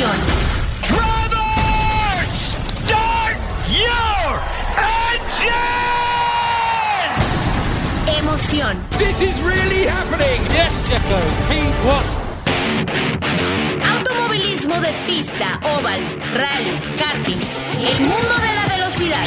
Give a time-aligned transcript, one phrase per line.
[0.00, 0.16] Start
[3.76, 4.40] your
[4.96, 5.60] engine!
[8.18, 8.80] Emoción.
[8.96, 10.40] This is really happening.
[10.54, 11.20] Yes, Checo.
[11.50, 12.04] P1.
[13.94, 16.00] Automovilismo de pista, oval,
[16.34, 17.40] rallies, karting.
[17.78, 19.26] El mundo de la velocidad.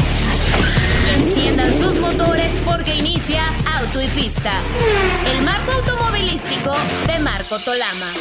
[1.17, 3.43] Enciendan sus motores porque inicia
[3.77, 4.53] Auto y Pista.
[5.31, 8.11] El marco automovilístico de Marco Tolama.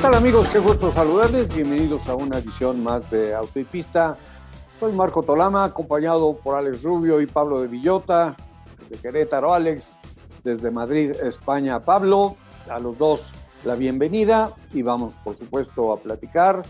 [0.00, 0.48] Tal amigos?
[0.48, 1.54] Qué gusto saludarles.
[1.54, 4.16] Bienvenidos a una edición más de Auto y Pista.
[4.78, 8.34] Soy Marco Tolama, acompañado por Alex Rubio y Pablo de Villota,
[8.88, 9.96] de Querétaro Alex,
[10.42, 12.36] desde Madrid, España Pablo.
[12.70, 13.30] A los dos
[13.64, 16.62] la bienvenida y vamos por supuesto a platicar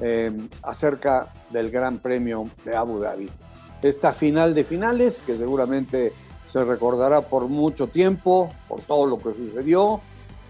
[0.00, 0.30] eh,
[0.62, 3.28] acerca del Gran Premio de Abu Dhabi.
[3.82, 6.12] Esta final de finales que seguramente
[6.46, 10.00] se recordará por mucho tiempo, por todo lo que sucedió.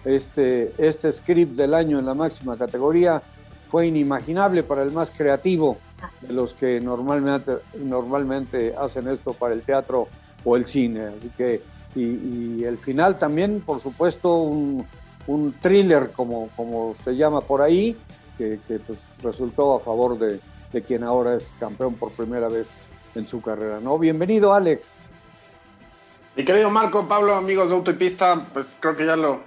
[0.04, 3.22] Este, este script del año en la máxima categoría
[3.70, 5.78] fue inimaginable para el más creativo
[6.20, 10.08] de los que normalmente, hacen esto para el teatro
[10.44, 11.06] o el cine.
[11.06, 11.62] Así que,
[11.94, 14.86] y, y el final también, por supuesto, un,
[15.26, 17.96] un thriller, como, como se llama por ahí,
[18.36, 20.40] que, que pues, resultó a favor de,
[20.72, 22.70] de, quien ahora es campeón por primera vez
[23.14, 23.80] en su carrera.
[23.80, 23.98] ¿no?
[23.98, 24.88] Bienvenido, Alex.
[26.38, 29.40] Mi querido Marco, Pablo, amigos de Auto y Pista, pues creo que ya lo,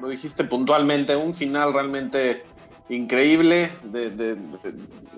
[0.00, 2.42] lo, dijiste puntualmente, un final realmente
[2.88, 3.70] increíble,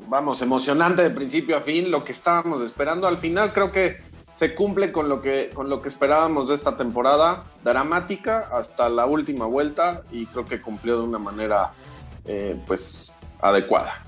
[0.09, 3.09] vamos, emocionante de principio a fin, lo que estábamos esperando.
[3.09, 4.03] Al final creo que
[4.35, 9.07] se cumple con lo que, con lo que esperábamos de esta temporada, dramática hasta la
[9.07, 11.73] última vuelta y creo que cumplió de una manera
[12.27, 14.03] eh, pues adecuada.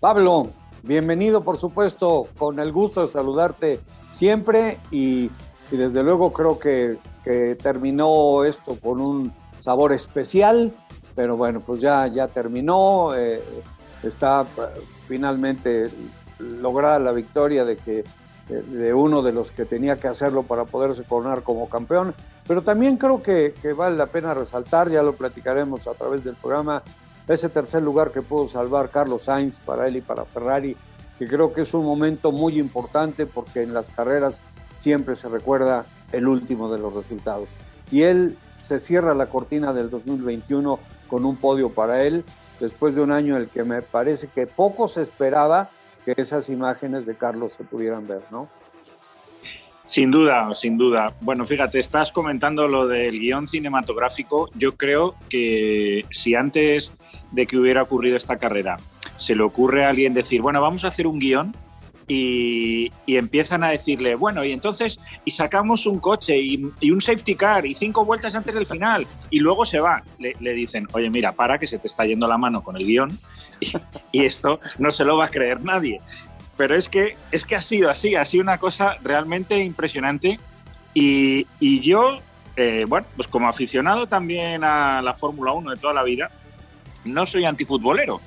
[0.00, 0.50] Pablo,
[0.82, 5.30] bienvenido por supuesto, con el gusto de saludarte siempre y,
[5.70, 10.72] y desde luego creo que, que, terminó esto con un sabor especial,
[11.14, 13.42] pero bueno, pues ya, ya terminó, eh,
[14.02, 14.46] está
[15.06, 15.90] finalmente
[16.38, 18.04] lograda la victoria de que
[18.50, 22.14] de uno de los que tenía que hacerlo para poderse coronar como campeón.
[22.46, 26.82] Pero también creo que, vale la pena resaltar, ya lo platicaremos a través del programa,
[27.28, 30.76] ese tercer lugar que pudo salvar Carlos Sainz para él y para Ferrari,
[31.18, 34.40] que creo que es un momento muy importante porque en las carreras
[34.80, 37.48] siempre se recuerda el último de los resultados.
[37.90, 42.24] Y él se cierra la cortina del 2021 con un podio para él,
[42.60, 45.70] después de un año en el que me parece que poco se esperaba
[46.04, 48.48] que esas imágenes de Carlos se pudieran ver, ¿no?
[49.88, 51.12] Sin duda, sin duda.
[51.20, 54.48] Bueno, fíjate, estás comentando lo del guion cinematográfico.
[54.54, 56.92] Yo creo que si antes
[57.32, 58.76] de que hubiera ocurrido esta carrera
[59.18, 61.54] se le ocurre a alguien decir, bueno, vamos a hacer un guion
[62.12, 67.00] y, y empiezan a decirle, bueno, y entonces, y sacamos un coche y, y, un
[67.00, 70.88] safety car y cinco vueltas antes del final y luego se va, le, le dicen,
[70.92, 73.16] oye, mira, para que se te está yendo la mano con el guion
[73.60, 73.72] y,
[74.10, 76.00] y esto no se lo va a creer nadie
[76.56, 80.38] pero es que, es que ha sido así, ha sido una cosa realmente impresionante.
[80.92, 82.18] Y, y yo,
[82.54, 86.30] eh, bueno, pues como aficionado también a la Fórmula 1 de toda la vida,
[87.06, 88.20] no soy antifutbolero,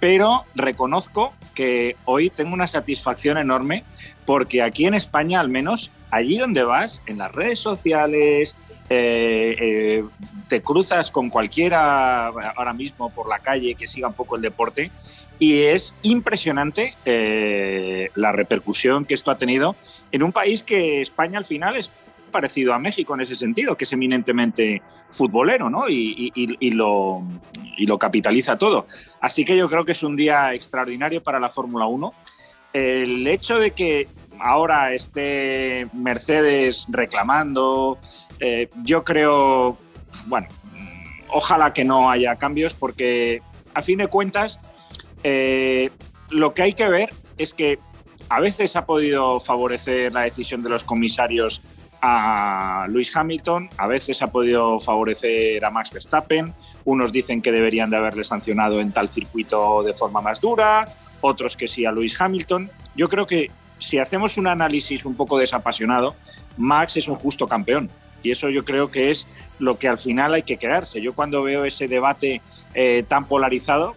[0.00, 3.84] pero reconozco que hoy tengo una satisfacción enorme
[4.24, 8.56] porque aquí en España, al menos, allí donde vas, en las redes sociales,
[8.88, 10.04] eh, eh,
[10.48, 14.92] te cruzas con cualquiera ahora mismo por la calle que siga un poco el deporte
[15.40, 19.74] y es impresionante eh, la repercusión que esto ha tenido
[20.12, 21.90] en un país que España al final es
[22.36, 25.88] parecido a México en ese sentido, que es eminentemente futbolero ¿no?
[25.88, 28.86] y, lo capitaliza todo.
[29.22, 32.12] Así que yo creo que es un día extraordinario para la Fórmula 1.
[32.74, 34.06] El hecho de que
[34.38, 37.96] ahora esté Mercedes reclamando,
[38.38, 39.78] eh, yo creo,
[40.26, 40.48] bueno,
[41.28, 43.40] ojalá que no haya cambios porque
[43.72, 44.60] a fin de cuentas
[45.22, 45.88] eh,
[46.28, 47.08] lo que hay que ver
[47.38, 47.78] es que
[48.28, 51.62] a veces ha podido favorecer la decisión de los comisarios
[52.08, 56.54] a Lewis Hamilton, a veces ha podido favorecer a Max Verstappen,
[56.84, 60.86] unos dicen que deberían de haberle sancionado en tal circuito de forma más dura,
[61.20, 62.70] otros que sí a Lewis Hamilton.
[62.94, 63.50] Yo creo que
[63.80, 66.14] si hacemos un análisis un poco desapasionado,
[66.56, 67.90] Max es un justo campeón.
[68.22, 69.26] Y eso yo creo que es
[69.58, 71.00] lo que al final hay que quedarse.
[71.00, 72.40] Yo cuando veo ese debate
[72.74, 73.96] eh, tan polarizado,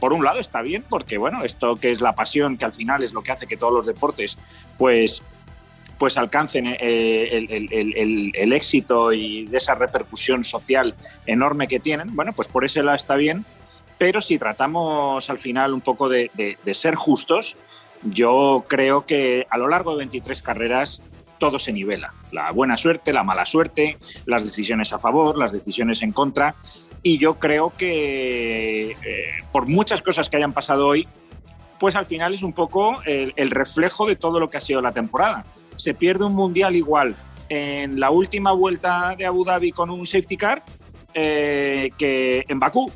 [0.00, 3.04] por un lado está bien, porque bueno, esto que es la pasión, que al final
[3.04, 4.38] es lo que hace que todos los deportes
[4.76, 5.22] pues,
[5.98, 10.94] pues alcancen eh, el, éxito y de esa repercusión social
[11.26, 13.44] enorme que tienen, bueno, pues por ese lado está bien,
[13.98, 16.30] pero si tratamos al final un poco de
[16.72, 17.56] ser justos,
[18.02, 21.00] yo creo que a lo largo de 23 carreras
[21.38, 22.14] todo se nivela.
[22.32, 26.54] La buena suerte, la mala suerte, las decisiones a favor, las decisiones en contra.
[27.02, 28.96] Y yo creo que eh,
[29.52, 31.06] por muchas cosas que hayan pasado hoy,
[31.78, 34.92] pues al final es un poco el, reflejo de todo lo que ha sido la
[34.92, 35.44] temporada.
[35.76, 37.14] Se pierde un mundial igual
[37.48, 40.64] en la última vuelta de Abu Dhabi con un safety car
[41.12, 42.90] eh, que en Bakú.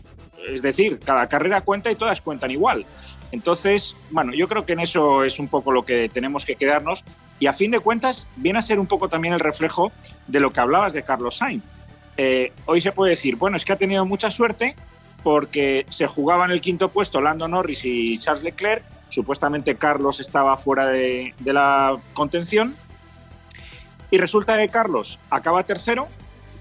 [0.49, 2.87] Es decir, cada carrera cuenta y todas cuentan igual.
[3.33, 7.05] Entonces, bueno, yo creo que en eso es un poco lo que tenemos que quedarnos
[7.39, 9.93] y a fin de cuentas viene a ser un poco también el reflejo
[10.27, 11.65] de lo que hablabas de Carlos Sainz.
[12.17, 14.75] Eh, hoy se puede decir, bueno, es que ha tenido mucha suerte
[15.23, 20.57] porque se jugaba en el quinto puesto Lando Norris y Charles Leclerc, supuestamente Carlos estaba
[20.57, 22.75] fuera de, la contención
[24.11, 26.07] y resulta que Carlos acaba tercero,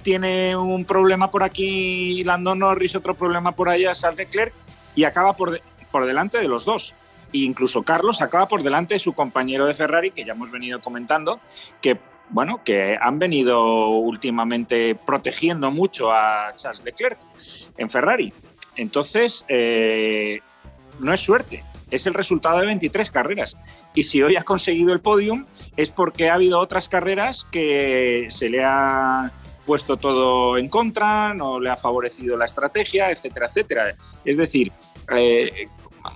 [0.03, 4.53] tiene un problema por aquí Lando Norris, otro problema por allá Charles Leclerc
[4.95, 5.61] y acaba por,
[5.91, 6.93] por delante de los dos.
[7.33, 10.81] E incluso Carlos acaba por delante de su compañero de Ferrari, que ya hemos venido
[10.81, 11.41] comentando,
[11.81, 11.99] que
[12.29, 17.17] bueno, que han venido últimamente protegiendo mucho a Charles Leclerc
[17.77, 18.33] en Ferrari.
[18.75, 20.39] Entonces, eh,
[20.99, 23.57] no es suerte, es el resultado de 23 carreras.
[23.93, 25.45] Y si hoy ha conseguido el podium,
[25.75, 29.31] es porque ha habido otras carreras que se le ha
[29.65, 33.95] puesto todo en contra, no le ha favorecido la estrategia, etcétera, etcétera.
[34.23, 34.71] Es decir,
[35.13, 35.67] eh,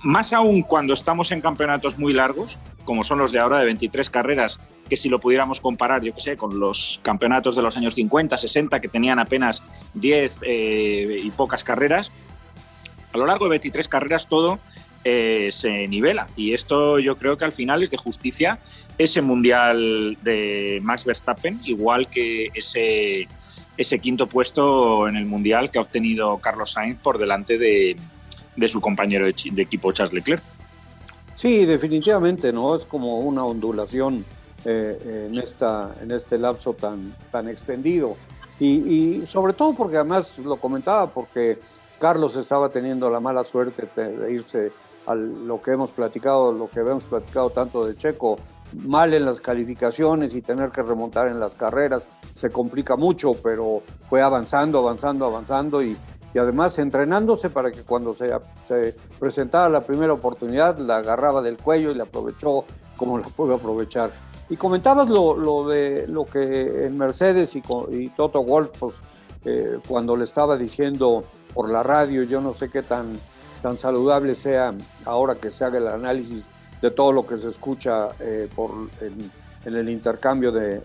[0.02, 4.10] más aún cuando estamos en campeonatos muy largos, como son los de ahora de 23
[4.10, 4.58] carreras,
[4.88, 8.80] que si lo pudiéramos comparar, yo sé, con los campeonatos de los años 50, 60,
[8.80, 9.62] que tenían apenas
[9.94, 12.10] 10 eh, y pocas carreras,
[13.12, 14.58] a lo largo de 23 carreras todo
[15.04, 16.28] eh, se nivela.
[16.36, 18.58] Y esto yo creo que al final es de justicia
[18.98, 23.26] ese mundial de Max Verstappen, igual que ese,
[23.76, 27.96] ese quinto puesto en el mundial que ha obtenido Carlos Sainz por delante de,
[28.56, 30.42] de su compañero de, equipo Charles Leclerc.
[31.36, 32.76] Sí, definitivamente, ¿no?
[32.76, 34.24] Es como una ondulación
[34.64, 38.16] eh, en, esta, en este lapso tan, tan extendido.
[38.60, 41.58] Y, sobre todo porque además lo comentaba, porque
[41.98, 44.70] Carlos estaba teniendo la mala suerte de irse
[45.06, 48.36] a lo que hemos platicado, lo que hemos platicado tanto de Checo,
[48.74, 53.82] mal en las calificaciones y tener que remontar en las carreras, se complica mucho, pero
[54.08, 55.96] fue avanzando, avanzando, avanzando y,
[56.34, 58.30] y además entrenándose para que cuando se,
[58.66, 62.64] se, presentara la primera oportunidad la agarraba del cuello y la aprovechó
[62.96, 64.10] como la pudo aprovechar.
[64.48, 68.94] Y comentabas lo, lo de lo que en Mercedes y, y Toto Wolff, pues,
[69.44, 71.22] eh, cuando le estaba diciendo
[71.54, 73.18] por la radio, yo no sé qué tan,
[73.62, 74.74] tan saludable sea
[75.04, 76.46] ahora que se haga el análisis
[76.80, 79.30] de todo lo que se escucha eh, por, en,
[79.64, 80.82] el intercambio de,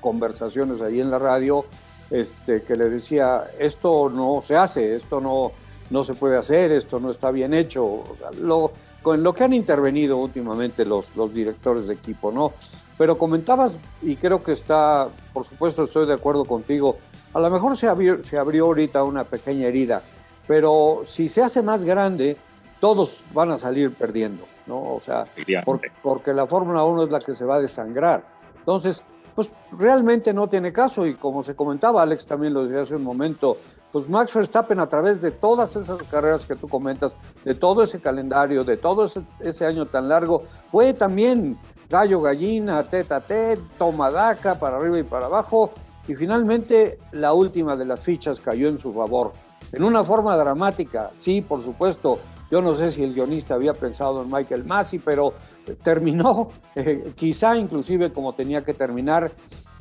[0.00, 1.64] conversaciones ahí en la radio,
[2.10, 5.52] este, que le decía, esto no se hace, esto no,
[5.90, 7.84] no se puede hacer, esto no está bien hecho.
[7.84, 8.04] O
[8.40, 8.70] lo,
[9.02, 12.52] con lo que han intervenido últimamente los, los directores de equipo, ¿no?
[12.96, 16.96] Pero comentabas, y creo que está, por supuesto estoy de acuerdo contigo,
[17.32, 20.02] a lo mejor se abrió, se abrió ahorita una pequeña herida,
[20.46, 22.36] pero si se hace más grande,
[22.80, 24.94] todos van a salir perdiendo, ¿no?
[24.94, 25.26] O sea,
[25.64, 28.24] porque, porque la Fórmula 1 es la que se va a desangrar.
[28.58, 29.02] Entonces,
[29.34, 33.02] pues realmente no tiene caso y como se comentaba, Alex también lo decía hace un
[33.02, 33.56] momento,
[33.90, 38.00] pues Max Verstappen a través de todas esas carreras que tú comentas, de todo ese
[38.00, 39.08] calendario, de todo
[39.40, 41.58] ese, año tan largo, fue también
[41.88, 45.70] gallo gallina, teta tet, tomadaca para arriba y para abajo
[46.06, 49.32] y finalmente la última de las fichas cayó en su favor.
[49.74, 54.22] En una forma dramática, sí, por supuesto, yo no sé si el guionista había pensado
[54.22, 55.34] en Michael Massey, pero
[55.82, 59.32] terminó eh, quizá inclusive como tenía que terminar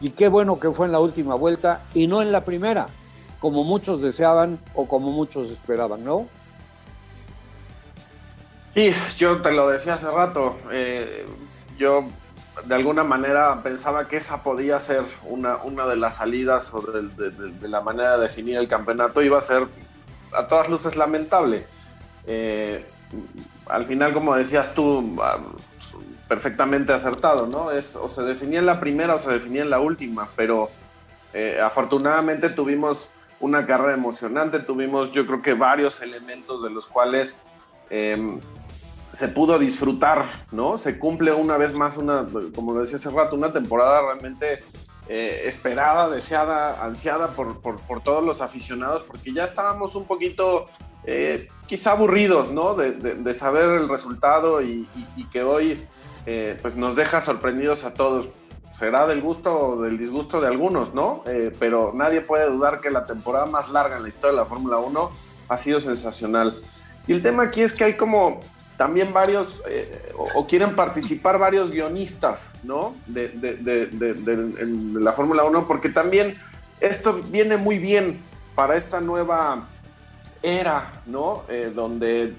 [0.02, 2.88] y qué bueno que fue en la última vuelta y no en la primera,
[3.40, 6.26] como muchos deseaban o como muchos esperaban, ¿no?
[8.74, 11.28] Sí, yo te lo decía hace rato, eh,
[11.78, 12.06] yo
[12.66, 17.68] de alguna manera pensaba que esa podía ser una, una de las salidas o de,
[17.68, 19.68] la manera de definir el campeonato, iba a ser
[20.32, 21.66] a todas luces lamentable.
[22.26, 22.86] Eh,
[23.68, 25.20] al final, como decías tú,
[26.28, 27.72] perfectamente acertado, ¿no?
[27.72, 30.70] Es o se definía en la primera o se definía en la última, pero
[31.34, 37.44] eh, afortunadamente tuvimos una carrera emocionante, tuvimos yo creo que varios elementos de los cuales
[37.90, 38.40] em,
[39.14, 40.78] se pudo disfrutar, ¿no?
[40.78, 44.64] Se cumple una vez más una, como decía hace rato, una temporada realmente
[45.08, 50.68] eh, esperada, deseada, ansiada por, por, todos los aficionados, porque ya estábamos un poquito
[51.06, 52.74] eh, quizá aburridos, ¿no?
[52.74, 55.86] De, de, saber el resultado y, y que hoy
[56.26, 58.28] eh, pues nos deja sorprendidos a todos.
[58.78, 61.24] Será del gusto o del disgusto de algunos, ¿no?
[61.28, 64.46] Eh, pero nadie puede dudar que la temporada más larga en la historia de la
[64.46, 65.10] Fórmula 1
[65.50, 66.56] ha sido sensacional.
[67.08, 68.40] Y el tema aquí es que hay como
[68.78, 72.96] también varios, eh, o, quieren participar varios guionistas, ¿no?
[73.06, 73.32] De,
[74.94, 76.38] la Fórmula 1, porque también
[76.80, 78.20] esto viene muy bien
[78.56, 79.68] para esta nueva
[80.42, 81.44] era, ¿no?
[81.50, 82.34] Eh, donde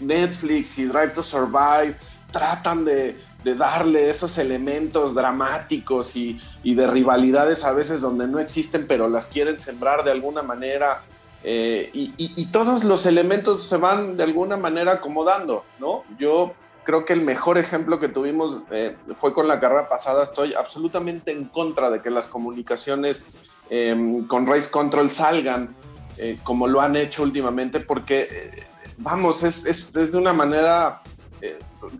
[0.00, 1.94] Netflix y Drive to Survive
[2.30, 3.16] tratan de,
[3.56, 9.58] darle esos elementos dramáticos y, de rivalidades a veces donde no existen, pero las quieren
[9.58, 11.02] sembrar de alguna manera.
[11.44, 16.04] Eh, y, todos los elementos se van de alguna manera acomodando, ¿no?
[16.18, 16.54] Yo
[16.84, 20.24] creo que el mejor ejemplo que tuvimos eh, fue con la carrera pasada.
[20.24, 23.28] Estoy absolutamente en contra de que las comunicaciones
[23.70, 25.76] em, con Race Control salgan
[26.16, 28.64] eh, como lo han hecho últimamente, porque,
[28.96, 31.02] vamos, es, de una manera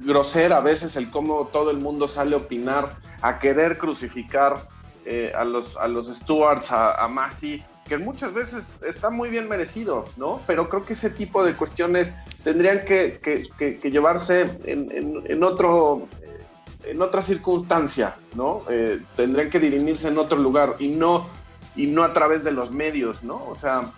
[0.00, 4.66] grosera a veces el cómo todo el mundo sale a opinar, a querer crucificar
[5.34, 10.04] a, los, a los Stewards, a, a Masi, que muchas veces está muy bien merecido,
[10.16, 10.42] ¿no?
[10.46, 12.14] Pero creo que ese tipo de cuestiones
[12.44, 13.48] tendrían que,
[13.82, 16.06] llevarse en, otro,
[16.84, 18.62] en otra circunstancia, ¿no?
[18.70, 21.26] Eh, tendrían que dirimirse en otro lugar y no,
[21.74, 23.44] y no a través de los medios, ¿no?
[23.48, 23.90] O sea,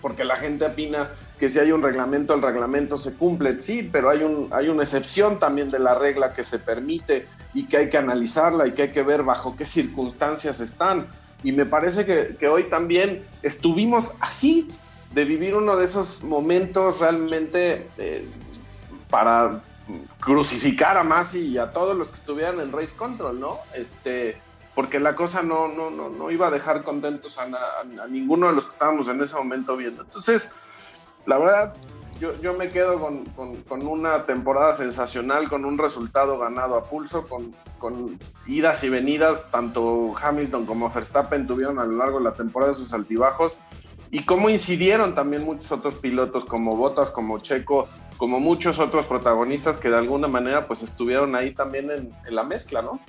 [0.00, 3.60] porque la gente opina que si hay un reglamento, el reglamento se cumple.
[3.60, 7.66] Sí, pero hay, un, hay una excepción también de la regla que se permite y
[7.66, 11.08] que hay que analizarla y que hay que ver bajo qué circunstancias están.
[11.44, 14.68] Y me parece que, hoy también estuvimos así,
[15.12, 18.26] de vivir uno de esos momentos realmente eh,
[19.08, 19.62] para
[20.18, 23.58] crucificar a Masi y a todos los que estuvieran en Race Control, ¿no?
[23.74, 24.38] Este,
[24.74, 27.46] porque la cosa no, no, no, no iba a dejar contentos a,
[28.08, 30.02] ninguno de los que estábamos en ese momento viendo.
[30.02, 30.50] Entonces,
[31.26, 31.74] la verdad,
[32.24, 33.24] yo, yo me quedo con,
[33.68, 39.44] con, una temporada sensacional, con un resultado ganado a pulso, con, con, idas y venidas,
[39.50, 43.58] tanto Hamilton como Verstappen tuvieron a lo largo de la temporada sus altibajos,
[44.10, 49.76] y cómo incidieron también muchos otros pilotos como Bottas, como Checo, como muchos otros protagonistas
[49.76, 53.00] que de alguna manera pues estuvieron ahí también en, la mezcla, ¿no?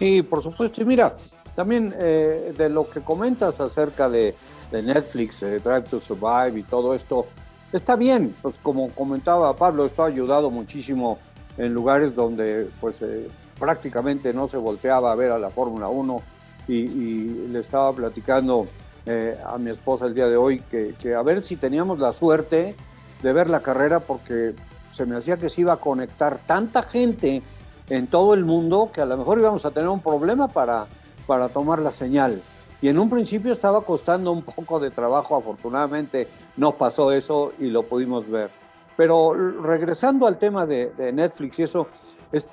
[0.00, 0.82] Sí, por supuesto.
[0.82, 1.16] Y mira,
[1.54, 4.34] también eh, de lo que comentas acerca de,
[4.72, 7.26] Netflix, Drive to Survive y todo esto,
[7.72, 8.34] está bien.
[8.42, 11.18] Pues como comentaba Pablo, esto ha ayudado muchísimo
[11.58, 16.22] en lugares donde pues eh, prácticamente no se volteaba a ver a la Fórmula 1
[16.68, 18.66] y, le estaba platicando
[19.04, 22.12] eh, a mi esposa el día de hoy que, que, a ver si teníamos la
[22.12, 22.76] suerte
[23.22, 24.54] de ver la carrera porque
[24.92, 27.42] se me hacía que se iba a conectar tanta gente
[27.88, 30.86] en todo el mundo que a lo mejor íbamos a tener un problema para,
[31.26, 32.40] para tomar la señal.
[32.82, 37.68] Y en un principio estaba costando un poco de trabajo, afortunadamente no pasó eso y
[37.68, 38.50] lo pudimos ver.
[38.96, 41.86] Pero regresando al tema de, Netflix y eso,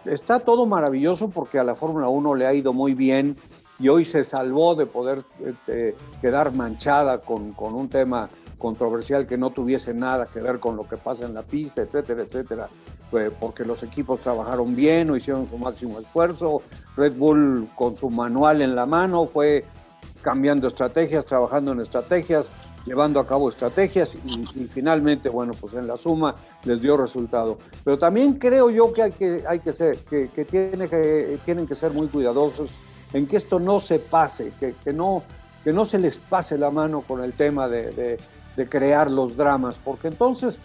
[0.05, 3.37] está todo maravilloso porque a la Fórmula 1 le ha ido muy bien
[3.79, 9.37] y hoy se salvó de poder este, quedar manchada con, con un tema controversial que
[9.37, 12.69] no tuviese nada que ver con lo que pasa en la pista, etcétera, etcétera,
[13.09, 16.61] pues porque los equipos trabajaron bien o hicieron su máximo esfuerzo.
[16.95, 19.65] Red Bull con su manual en la mano fue
[20.21, 22.49] cambiando estrategias, trabajando en estrategias,
[22.85, 27.57] llevando a cabo estrategias y, finalmente, bueno, pues en la suma les dio resultado.
[27.83, 31.75] Pero también creo yo que hay que, hay que ser, que, tiene que tienen que
[31.75, 32.71] ser muy cuidadosos
[33.13, 35.23] en que esto no se pase, que, que no,
[35.63, 38.17] que no se les pase la mano con el tema de
[38.59, 40.59] de crear los dramas, porque entonces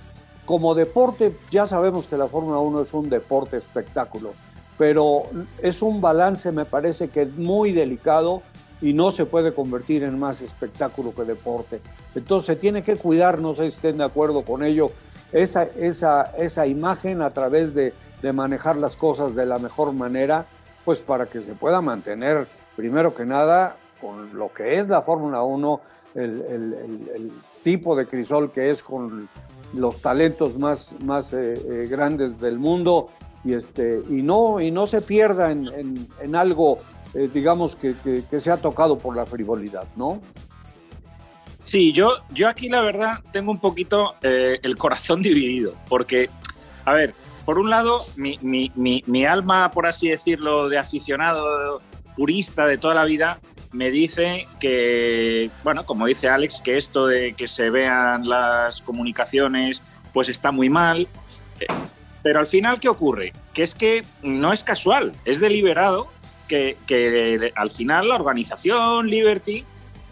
[0.44, 4.34] como deporte ya sabemos que la Fórmula 1 es un deporte espectáculo,
[4.76, 5.22] pero
[5.62, 8.42] es un balance me parece que es muy delicado
[8.84, 11.80] y no se puede convertir en más espectáculo que deporte.
[12.14, 14.90] Entonces tiene que cuidar, no sé si estén de acuerdo con ello,
[15.32, 20.46] esa, esa, esa imagen a través de, de manejar las cosas de la mejor manera,
[20.84, 25.42] pues para que se pueda mantener, primero que nada, con lo que es la Fórmula
[25.42, 25.80] 1,
[26.16, 29.26] el, tipo de crisol que es con
[29.72, 33.08] los talentos más, más eh, eh, grandes del mundo
[33.42, 36.78] y, este, y, no, y no se pierda en, algo,
[37.14, 40.20] eh, digamos, que, que, se ha tocado por la frivolidad, ¿no?
[41.64, 46.28] Sí, yo, yo aquí la verdad tengo un poquito el corazón dividido, porque,
[46.84, 51.80] a ver, por un lado, mi, mi, mi, mi alma, por así decirlo, de aficionado
[52.16, 53.40] purista de toda la vida,
[53.74, 59.82] me dice que, bueno, como dice Alex, que esto de que se vean las comunicaciones,
[60.12, 61.08] pues está muy mal.
[62.22, 63.32] Pero al final, ¿qué ocurre?
[63.52, 66.06] Que es que no es casual, es deliberado
[66.86, 69.64] que, al final la organización Liberty,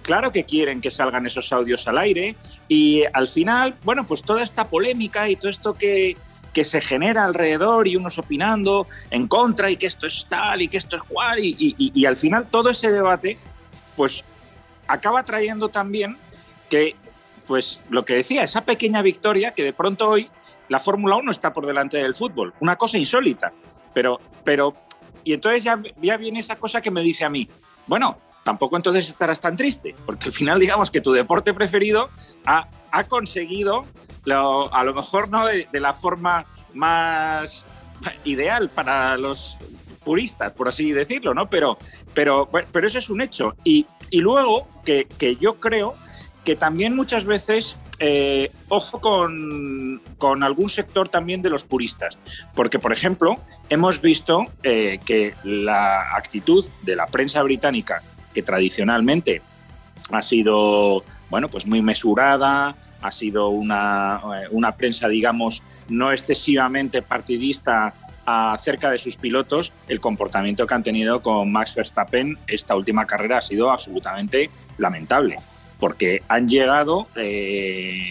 [0.03, 2.37] claro que quieren que salgan esos audios al aire
[2.69, 6.17] y al final, bueno, pues toda esta polémica y todo esto que,
[6.53, 10.69] que se genera alrededor y unos opinando en contra y que esto es tal y
[10.69, 13.39] que esto es cual y, y al final todo ese debate
[13.97, 14.25] pues
[14.87, 16.17] acaba trayendo también
[16.69, 16.97] que,
[17.47, 20.31] pues lo que decía, esa pequeña victoria que de pronto hoy
[20.69, 23.53] la Fórmula 1 está por delante del fútbol, una cosa insólita.
[23.93, 24.75] Pero, pero,
[25.25, 27.49] y entonces ya, ya viene esa cosa que me dice a mí,
[27.87, 32.11] bueno, tampoco entonces estarás tan triste, porque al final digamos que tu deporte preferido
[32.45, 33.85] ha, ha conseguido,
[34.27, 37.67] a lo mejor no de, la forma más
[38.25, 39.57] ideal para los
[40.05, 41.49] puristas, por así decirlo, ¿no?
[41.49, 41.79] Pero,
[42.15, 43.55] pero, pero eso es un hecho.
[43.63, 45.95] Y, y luego que, que yo creo
[46.45, 52.19] que también muchas veces eh, ojo con, algún sector también de los puristas,
[52.53, 58.03] porque, por ejemplo, hemos visto eh, que la actitud de la prensa británica,
[58.35, 59.41] que tradicionalmente
[60.11, 67.03] ha sido, bueno, pues muy mesurada, ha sido una, eh, una prensa, digamos, no excesivamente
[67.03, 67.95] partidista
[68.27, 73.39] acerca de sus pilotos, el comportamiento que han tenido con Max Verstappen esta última carrera
[73.39, 75.39] ha sido absolutamente lamentable
[75.83, 78.07] porque han llegado, eh,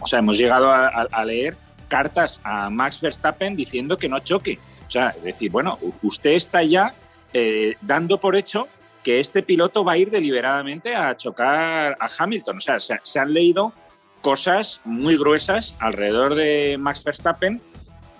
[0.00, 1.54] o sea, hemos llegado a, leer
[1.88, 4.58] cartas a Max Verstappen diciendo que no choque.
[4.88, 6.94] O sea, es decir, bueno, usted está ya
[7.34, 8.68] eh, dando por hecho
[9.04, 12.56] que este piloto va a ir deliberadamente a chocar a Hamilton.
[12.56, 13.74] O sea, se, han leído
[14.22, 17.60] cosas muy gruesas alrededor de Max Verstappen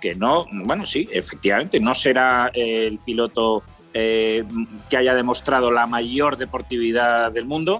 [0.02, 3.62] que no, bueno, sí, efectivamente, no será el piloto
[3.94, 4.44] eh,
[4.90, 7.78] que haya demostrado la mayor deportividad del mundo,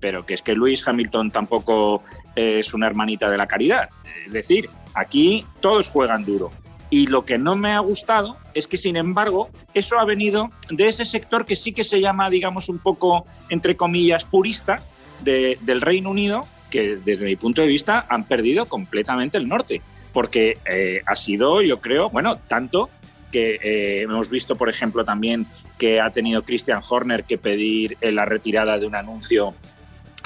[0.00, 2.02] pero que es que Luis Hamilton tampoco
[2.34, 3.88] es una hermanita de la caridad.
[4.26, 6.50] Es decir, aquí todos juegan duro.
[6.90, 10.88] Y lo que no me ha gustado es que, sin embargo, eso ha venido de
[10.88, 14.80] ese sector que sí que se llama, digamos, un poco, entre comillas, purista
[15.20, 19.82] del Reino Unido, que desde mi punto de vista han perdido completamente el norte.
[20.12, 22.88] Porque eh, ha sido, yo creo, bueno, tanto
[23.30, 28.24] que eh, hemos visto, por ejemplo, también que ha tenido Christian Horner que pedir la
[28.24, 29.54] retirada de un anuncio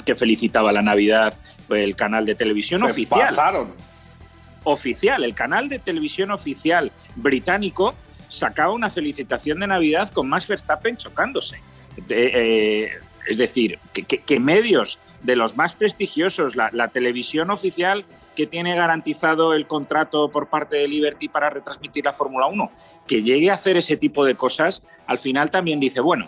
[0.03, 1.33] que felicitaba la Navidad
[1.69, 3.21] el canal de televisión Se oficial.
[3.21, 3.73] Pasaron.
[4.63, 7.93] Oficial, el canal de televisión oficial británico
[8.29, 11.57] sacaba una felicitación de Navidad con Max Verstappen chocándose.
[12.09, 12.91] Eh,
[13.27, 19.53] es decir, que, medios de los más prestigiosos, la, la, televisión oficial que tiene garantizado
[19.53, 22.71] el contrato por parte de Liberty para retransmitir la Fórmula 1,
[23.07, 26.27] que llegue a hacer ese tipo de cosas, al final también dice, bueno,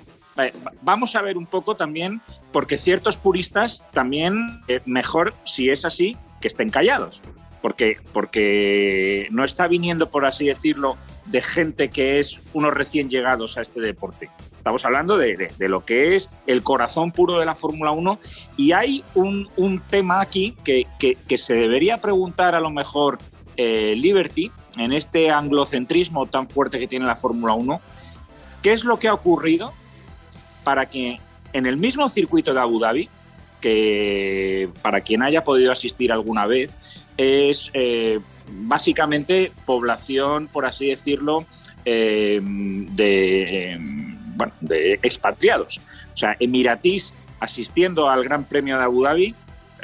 [0.81, 2.21] vamos a ver un poco también,
[2.51, 7.21] porque ciertos puristas también, eh, mejor si es así, que estén callados.
[7.61, 13.57] Porque, porque no está viniendo, por así decirlo, de gente que es unos recién llegados
[13.57, 14.29] a este deporte.
[14.65, 18.19] Estamos hablando de, lo que es el corazón puro de la Fórmula 1
[18.57, 20.87] y hay un, tema aquí que,
[21.37, 23.17] se debería preguntar a lo mejor
[23.57, 27.81] eh, Liberty en este anglocentrismo tan fuerte que tiene la Fórmula 1.
[28.61, 29.73] ¿Qué es lo que ha ocurrido
[30.65, 31.19] para que
[31.53, 33.07] en el mismo circuito de Abu Dhabi,
[33.61, 36.75] que para quien haya podido asistir alguna vez,
[37.15, 41.45] es eh, básicamente población, por así decirlo,
[41.85, 43.79] eh, de, eh,
[44.59, 45.79] de expatriados.
[46.13, 49.35] O sea, emiratís asistiendo al Gran Premio de Abu Dhabi,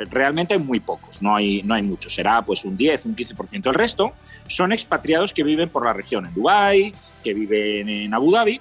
[0.09, 3.67] realmente hay muy pocos, no hay, no hay muchos, será pues un 10, un 15%.
[3.67, 4.13] El resto
[4.47, 8.59] son expatriados que viven por la región, en Dubái, que viven en Abu Dhabi,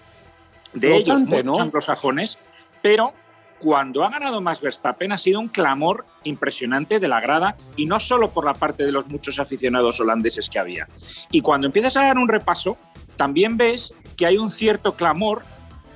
[0.72, 1.60] de ellos, muchos ¿no?
[1.60, 2.38] anglosajones,
[2.82, 3.12] pero
[3.60, 8.00] cuando ha ganado Max Verstappen ha sido un clamor impresionante de la grada y no
[8.00, 10.88] solo por la parte de los muchos aficionados holandeses que había.
[11.30, 12.78] Y cuando empiezas a dar un repaso,
[13.16, 15.42] también ves que hay un cierto clamor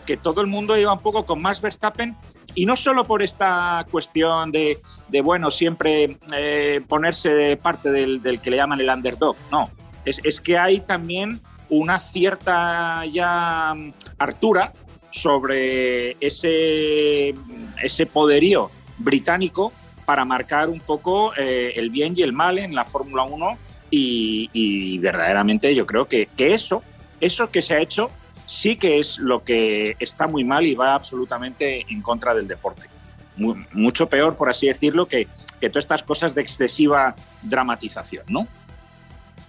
[0.04, 2.14] que todo el mundo lleva un poco con Max Verstappen
[2.54, 4.78] y no solo por esta cuestión de,
[5.22, 9.70] bueno, siempre eh, ponerse de parte del, que le llaman el underdog, no,
[10.04, 11.40] es, es que hay también
[11.78, 13.74] una cierta ya
[14.18, 14.72] hartura
[15.10, 17.34] sobre ese,
[17.82, 19.72] ese poderío británico
[20.04, 23.58] para marcar un poco eh, el bien y el mal en la Fórmula 1
[23.90, 26.82] y, verdaderamente yo creo que, eso,
[27.20, 28.10] eso que se ha hecho
[28.44, 32.88] sí que es lo que está muy mal y va absolutamente en contra del deporte.
[33.37, 35.28] mucho peor, por así decirlo, que,
[35.60, 38.48] que todas estas cosas de excesiva dramatización, ¿no?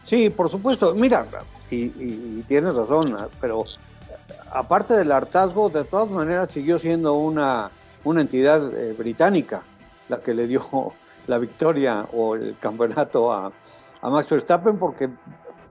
[0.05, 0.93] Sí, por supuesto.
[0.93, 1.25] Mira,
[1.71, 3.65] y, tienes razón, pero
[4.51, 7.71] aparte del hartazgo, de todas maneras siguió siendo una,
[8.03, 9.63] una entidad eh, británica
[10.09, 10.61] la que le dio
[11.27, 13.51] la victoria o el campeonato a,
[14.03, 15.09] Max Verstappen, porque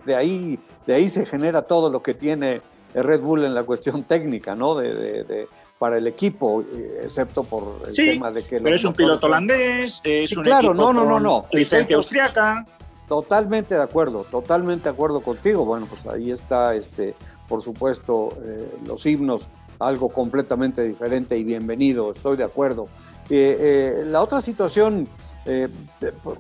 [0.05, 2.61] de ahí, de ahí se genera todo lo que tiene
[2.93, 4.75] Red Bull en la cuestión técnica, ¿no?
[4.75, 5.47] De,
[5.79, 8.61] para el equipo, eh, excepto por el tema de que...
[8.61, 11.47] Pero es un piloto holandés, es un claro, no, no, no, no.
[11.53, 12.67] licencia austriaca.
[13.09, 15.65] Totalmente de acuerdo, totalmente de acuerdo contigo.
[15.65, 17.15] Bueno, pues ahí está, este,
[17.49, 19.47] por supuesto, eh, los himnos,
[19.79, 22.89] algo completamente diferente y bienvenido, estoy de acuerdo.
[23.31, 25.09] Eh, eh, la otra situación
[25.47, 25.69] eh,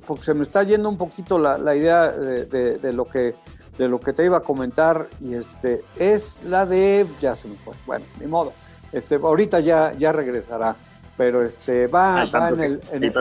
[0.06, 3.34] porque se me está yendo un poquito la, idea de, lo que,
[3.76, 7.54] de lo que te iba a comentar, y este, es la de, ya se me
[7.56, 8.52] fue, bueno, ni modo,
[8.92, 10.76] este, ahorita ya, ya regresará,
[11.18, 13.12] pero este, va, en, el, en, el,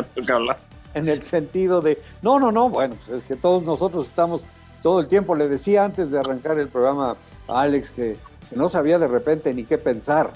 [1.21, 4.45] sentido de, no, no, no, bueno, pues es que todos nosotros estamos
[4.81, 7.15] todo el tiempo, le decía antes de arrancar el programa
[7.47, 8.17] a Alex que,
[8.55, 10.31] no sabía de repente ni qué pensar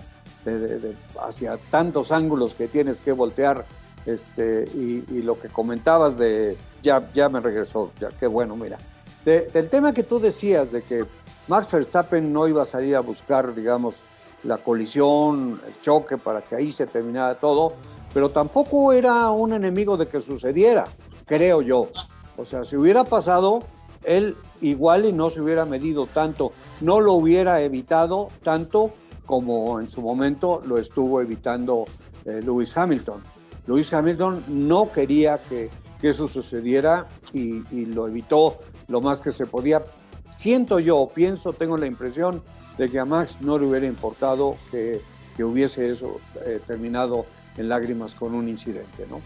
[1.22, 3.66] hacia tantos ángulos que tienes que voltear
[4.08, 8.78] este, y, lo que comentabas de, ya, ya me regresó, ya qué bueno, mira.
[9.26, 11.06] del tema que tú decías de que
[11.48, 13.96] Max Verstappen no iba a salir a buscar, digamos,
[14.44, 17.74] la colisión, el choque para que ahí se terminara todo,
[18.14, 20.86] pero tampoco era un enemigo de que sucediera,
[21.26, 21.90] creo yo.
[22.38, 23.60] O sea, si hubiera pasado,
[24.04, 28.94] él igual y no se hubiera medido tanto, no lo hubiera evitado tanto
[29.26, 31.86] como en su momento lo estuvo evitando
[32.26, 33.22] eh, Lewis Hamilton.
[33.68, 35.70] Lewis Hamilton no quería que,
[36.02, 39.84] eso sucediera y, lo evitó lo más que se podía.
[40.30, 42.44] Siento yo, pienso, tengo la impresión
[42.78, 45.02] de que a Max no le hubiera importado que,
[45.44, 47.26] hubiese eso eh, terminado
[47.58, 49.22] en lágrimas con un incidente, ¿no?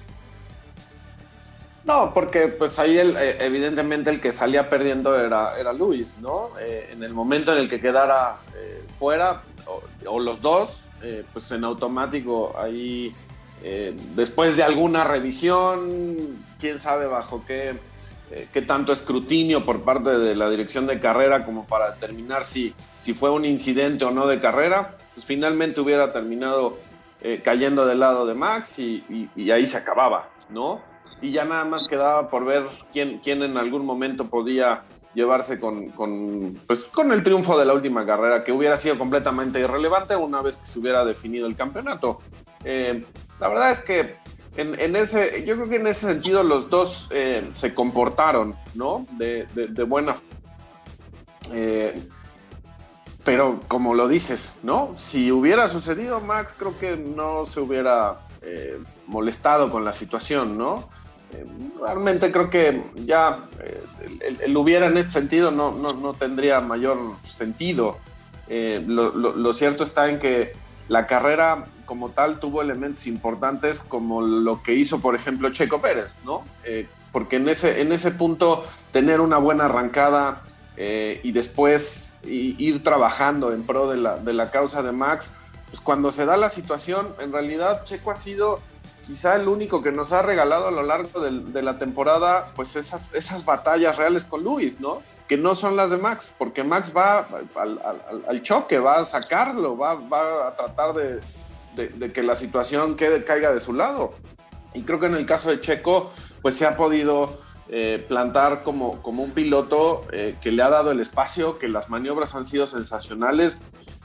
[1.83, 6.49] No, porque pues ahí eh, evidentemente el que salía perdiendo era, era Luis, ¿no?
[6.59, 8.37] Eh, en el momento en el que quedara
[8.99, 9.41] fuera,
[10.05, 10.83] o, los dos,
[11.33, 13.15] pues en automático ahí
[13.63, 17.75] eh, después de alguna revisión, quién sabe bajo qué,
[18.31, 22.73] eh, qué, tanto escrutinio por parte de la dirección de carrera como para determinar si,
[23.01, 26.79] si fue un incidente o no de carrera, pues finalmente hubiera terminado
[27.21, 30.81] eh, cayendo del lado de Max y, ahí se acababa, ¿no?
[31.21, 35.89] Y ya nada más quedaba por ver quién, quién en algún momento podía llevarse con,
[35.89, 40.41] con, pues, con el triunfo de la última carrera, que hubiera sido completamente irrelevante una
[40.41, 42.19] vez que se hubiera definido el campeonato.
[42.63, 43.03] Eh,
[43.39, 44.15] la verdad es que
[44.57, 49.05] en, ese, yo creo que en ese sentido los dos eh, se comportaron, ¿no?
[49.11, 49.45] De,
[49.85, 50.15] buena
[51.53, 52.01] eh,
[53.23, 54.93] pero como lo dices, ¿no?
[54.97, 58.19] Si hubiera sucedido, Max creo que no se hubiera
[59.05, 60.89] molestado con la situación, ¿no?
[61.79, 63.47] realmente creo que ya
[64.41, 67.99] el, hubiera en este sentido no, no, tendría mayor sentido.
[68.49, 70.53] Lo, lo, cierto está en que
[70.89, 76.07] la carrera como tal tuvo elementos importantes como lo que hizo, por ejemplo, Checo Pérez,
[76.23, 76.43] ¿no?
[76.63, 80.41] Eh, porque en ese, en ese punto tener una buena arrancada
[80.77, 85.33] eh, y después ir trabajando en pro de la, de la causa de Max,
[85.69, 88.59] pues cuando se da la situación, en realidad Checo ha sido
[89.05, 93.13] quizá el único que nos ha regalado a lo largo de, la temporada, pues esas,
[93.15, 95.01] esas batallas reales con Luis, ¿no?
[95.31, 99.93] que no son las de Max, porque Max va al, choque, va a sacarlo, va,
[99.93, 104.13] a tratar de, que la situación quede, caiga de su lado.
[104.73, 107.39] Y creo que en el caso de Checo, pues se ha podido
[107.73, 111.89] eh, plantar como, como un piloto eh, que le ha dado el espacio, que las
[111.89, 113.55] maniobras han sido sensacionales.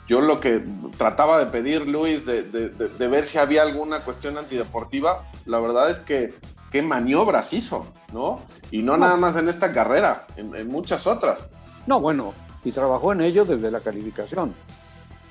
[0.07, 0.62] Yo lo que
[0.96, 5.98] trataba de pedir, Luis, de, de ver si había alguna cuestión antideportiva, la verdad es
[5.98, 6.33] que
[6.70, 8.40] qué maniobras hizo, ¿no?
[8.70, 11.50] Y no, nada más en esta carrera, en, muchas otras.
[11.88, 14.55] No, bueno, y trabajó en ello desde la calificación.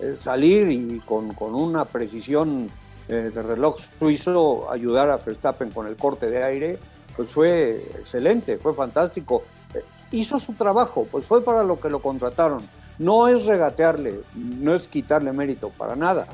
[0.02, 2.69] Eh, salir y con, una precisión
[3.08, 6.80] de reloj suizo, ayudar a Verstappen con el corte de aire,
[7.15, 9.43] pues fue excelente, fue fantástico.
[9.73, 12.62] Eh, hizo su trabajo, pues fue para lo que lo contrataron.
[12.97, 16.28] No es regatearle, no es quitarle mérito, para nada.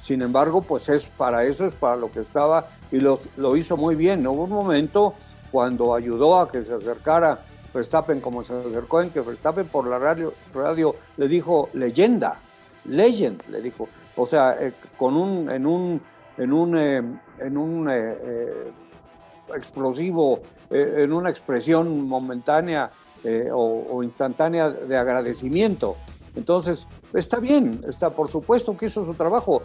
[0.00, 3.76] Sin embargo, pues es para eso, es para lo que estaba y lo, lo hizo
[3.76, 4.26] muy bien.
[4.26, 5.14] Hubo un momento
[5.50, 7.40] cuando ayudó a que se acercara
[7.76, 12.38] Verstappen como se acercó en que Verstappen por la radio, radio le dijo leyenda,
[12.86, 13.88] legend, le dijo.
[14.16, 16.00] O sea, eh, con un, en un,
[16.38, 17.02] en un, eh,
[17.38, 17.88] en un
[19.54, 22.90] explosivo, en una expresión momentánea
[23.52, 25.96] o, instantánea de agradecimiento.
[26.34, 29.62] Entonces, está bien, está por supuesto que hizo su trabajo.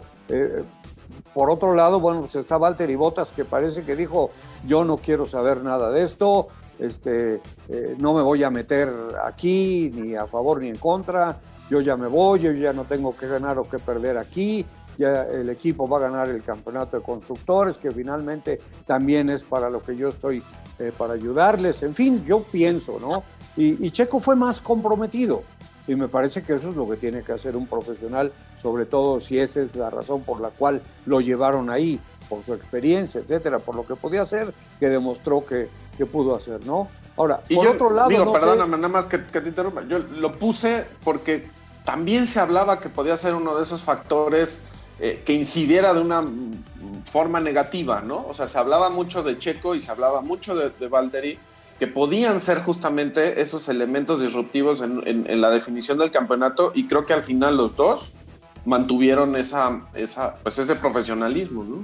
[1.34, 4.30] Por otro lado, bueno, pues está Walter Botas que parece que dijo,
[4.66, 8.90] yo no quiero saber nada de esto, este, eh, no me voy a meter
[9.24, 11.38] aquí, ni a favor ni en contra,
[11.70, 14.66] yo ya me voy, yo ya no tengo que ganar o que perder aquí,
[14.98, 19.70] ya el equipo va a ganar el campeonato de constructores, que finalmente también es para
[19.70, 20.42] lo que yo estoy,
[20.78, 23.22] eh, para ayudarles, en fin, yo pienso, ¿no?
[23.54, 25.42] y Checo fue más comprometido.
[25.86, 29.20] Y me parece que eso es lo que tiene que hacer un profesional, sobre todo
[29.20, 33.58] si esa es la razón por la cual lo llevaron ahí, por su experiencia, etcétera,
[33.58, 36.86] por lo que podía hacer, que demostró que, que pudo hacer, ¿no?
[37.16, 38.08] Ahora, por otro lado.
[38.08, 39.82] Digo, perdóname, nada más que, te interrumpa.
[39.88, 41.48] Yo lo puse porque
[41.84, 44.60] también se hablaba que podía ser uno de esos factores
[45.00, 46.24] eh, que incidiera de una
[47.10, 48.26] forma negativa, ¿no?
[48.26, 51.38] O sea, se hablaba mucho de Checo y se hablaba mucho de, de Valtteri,
[51.82, 57.12] que podían ser justamente esos elementos disruptivos en, la definición del campeonato y creo que
[57.12, 58.12] al final los dos
[58.64, 61.78] mantuvieron esa, esa, pues ese profesionalismo, ¿no?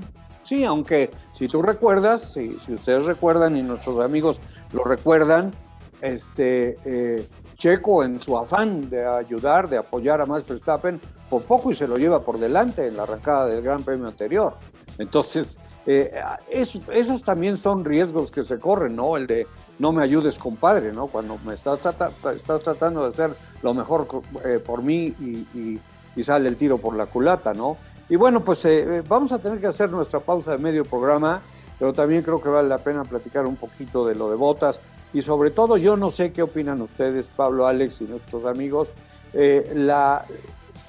[0.44, 4.40] Sí, aunque si tú recuerdas, si, si ustedes recuerdan y nuestros amigos
[4.72, 5.52] lo recuerdan,
[6.00, 7.26] este eh,
[7.58, 11.88] Checo en su afán de ayudar, de apoyar a Max Verstappen, por poco y se
[11.88, 14.54] lo lleva por delante en la arrancada del Gran Premio anterior.
[14.96, 19.16] Entonces, eh, esos también son riesgos que se corren, ¿no?
[19.16, 19.48] El de
[19.80, 21.08] no me ayudes, compadre, ¿no?
[21.08, 23.30] Cuando me estás, tratando de hacer
[23.62, 24.06] lo mejor
[24.44, 25.12] eh, por mí
[25.54, 25.80] y,
[26.22, 27.76] sale el tiro por la culata, ¿no?
[28.08, 31.40] Y bueno, pues eh, vamos a tener que hacer nuestra pausa de medio programa,
[31.78, 34.80] pero también creo que vale la pena platicar un poquito de lo de botas
[35.12, 38.90] y sobre todo yo no sé qué opinan ustedes, Pablo, Alex y nuestros amigos,
[39.32, 40.24] la,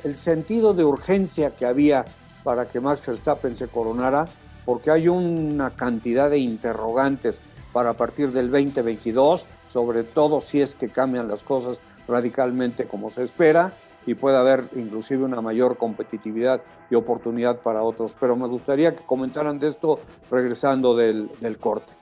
[0.03, 2.05] el sentido de urgencia que había
[2.43, 4.27] para que Max Verstappen se coronara,
[4.65, 7.41] porque hay una cantidad de interrogantes
[7.73, 13.23] para partir del 2022, sobre todo si es que cambian las cosas radicalmente como se
[13.23, 13.73] espera
[14.05, 18.15] y puede haber inclusive una mayor competitividad y oportunidad para otros.
[18.19, 19.99] Pero me gustaría que comentaran de esto
[20.31, 21.98] regresando del corte.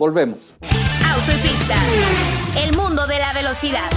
[0.00, 0.54] Volvemos.
[0.62, 1.74] Auto y pista,
[2.56, 3.90] el mundo de la velocidad.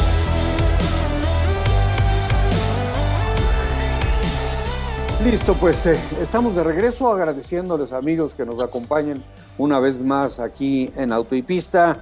[5.23, 9.23] Listo, pues eh, estamos de regreso agradeciéndoles amigos que nos acompañen
[9.57, 11.99] una vez más aquí en Auto y Pista.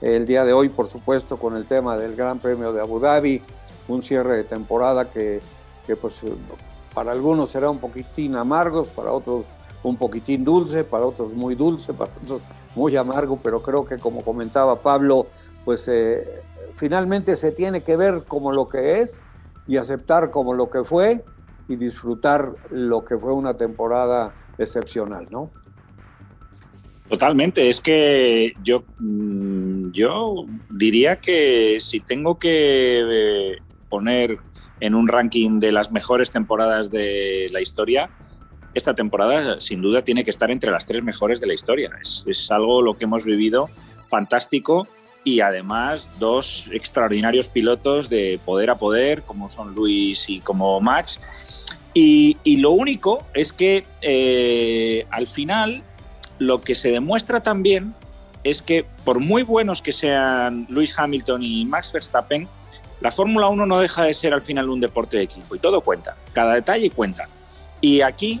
[0.00, 3.42] El día de hoy, por supuesto, con el tema del Gran Premio de Abu Dhabi,
[3.88, 5.40] un cierre de temporada que,
[5.88, 6.20] que pues
[6.94, 9.44] para algunos será un poquitín amargos, para otros
[9.82, 12.42] un poquitín dulce, para otros muy dulce, para otros
[12.74, 15.26] muy amargo, pero creo que como comentaba Pablo,
[15.64, 16.42] pues eh,
[16.76, 19.20] finalmente se tiene que ver como lo que es
[19.66, 21.24] y aceptar como lo que fue
[21.68, 25.50] y disfrutar lo que fue una temporada excepcional, ¿no?
[27.08, 34.38] Totalmente, es que yo, mm, yo diría que si tengo que eh, poner
[34.78, 38.10] en un ranking de las mejores temporadas de la historia,
[38.74, 41.90] esta temporada sin duda tiene que estar entre las tres mejores de la historia.
[42.00, 43.68] Es, es algo lo que hemos vivido
[44.08, 44.86] fantástico
[45.24, 51.20] y además dos extraordinarios pilotos de poder a poder, como son Luis y como Max,
[51.92, 55.82] y, lo único es que eh, al final
[56.38, 57.94] lo que se demuestra también
[58.44, 62.48] es que por muy buenos que sean Lewis Hamilton y Max Verstappen,
[63.00, 65.80] la Fórmula 1 no deja de ser al final un deporte de equipo y todo
[65.80, 67.28] cuenta, cada detalle cuenta.
[67.80, 68.40] Y aquí,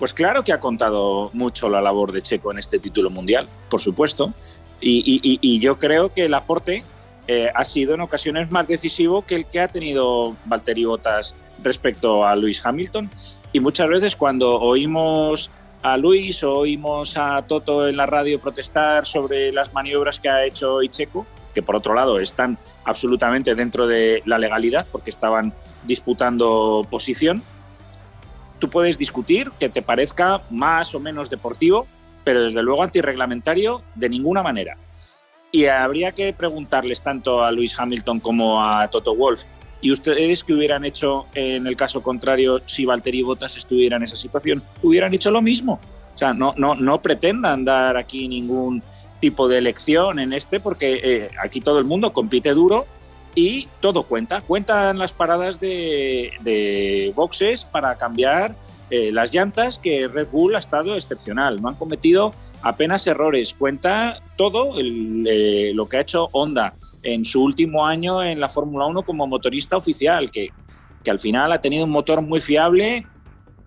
[0.00, 3.82] pues claro que ha contado mucho la labor de Checo en este título mundial, por
[3.82, 4.32] supuesto,
[4.80, 6.82] y, yo creo que el aporte
[7.28, 12.24] eh, ha sido en ocasiones más decisivo que el que ha tenido Valtteri Bottas respecto
[12.26, 13.10] a Luis Hamilton.
[13.52, 15.50] Y muchas veces cuando oímos
[15.82, 20.46] a Luis o oímos a Toto en la radio protestar sobre las maniobras que ha
[20.46, 25.52] hecho Icheco, que por otro lado están absolutamente dentro de la legalidad porque estaban
[25.84, 27.42] disputando posición,
[28.60, 31.88] tú puedes discutir que te parezca más o menos deportivo,
[32.22, 34.76] pero desde luego antirreglamentario de ninguna manera.
[35.50, 39.42] Y habría que preguntarles tanto a Luis Hamilton como a Toto Wolf
[39.82, 44.16] ¿Y ustedes qué hubieran hecho en el caso contrario si Valtteri Bottas estuviera en esa
[44.16, 44.62] situación?
[44.82, 45.80] Hubieran hecho lo mismo.
[46.14, 48.82] O sea, no, no, no pretendan dar aquí ningún
[49.20, 52.86] tipo de elección en este, porque eh, aquí todo el mundo compite duro
[53.34, 54.40] y todo cuenta.
[54.40, 58.54] Cuentan las paradas de, boxes para cambiar
[58.90, 61.60] eh, las llantas, que Red Bull ha estado excepcional.
[61.60, 63.54] No han cometido apenas errores.
[63.54, 68.86] Cuenta todo eh, lo que ha hecho Honda en su último año en la Fórmula
[68.86, 70.50] 1 como motorista oficial, que,
[71.02, 73.06] que, al final ha tenido un motor muy fiable,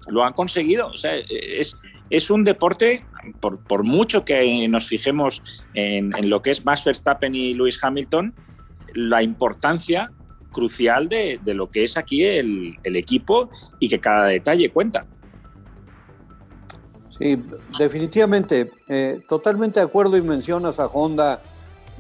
[0.08, 0.88] lo han conseguido.
[0.88, 1.76] O sea, es,
[2.10, 3.06] es un deporte,
[3.40, 5.42] por, por, mucho que nos fijemos
[5.74, 8.34] en, en, lo que es Max Verstappen y Lewis Hamilton,
[8.94, 10.12] la importancia
[10.52, 15.06] crucial de, de lo que es aquí el, el, equipo y que cada detalle cuenta.
[17.10, 17.40] Sí,
[17.78, 21.42] definitivamente, eh, totalmente de acuerdo y mencionas a Honda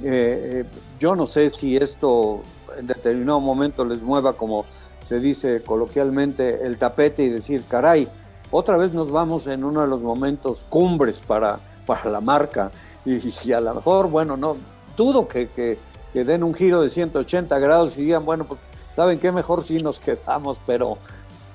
[0.02, 0.66] eh,
[1.00, 2.42] yo no sé si esto
[2.78, 4.66] en determinado momento les mueva, como
[5.08, 8.08] se dice coloquialmente, el tapete y decir, caray,
[8.52, 12.72] otra vez nos vamos en uno de los momentos cumbres para, para la marca.
[13.06, 14.56] Y, a lo mejor, bueno, no
[14.96, 15.78] dudo que, que,
[16.24, 18.60] den un giro de 180 grados y digan, bueno, pues,
[18.96, 19.32] ¿saben qué?
[19.32, 20.98] Mejor si nos quedamos, pero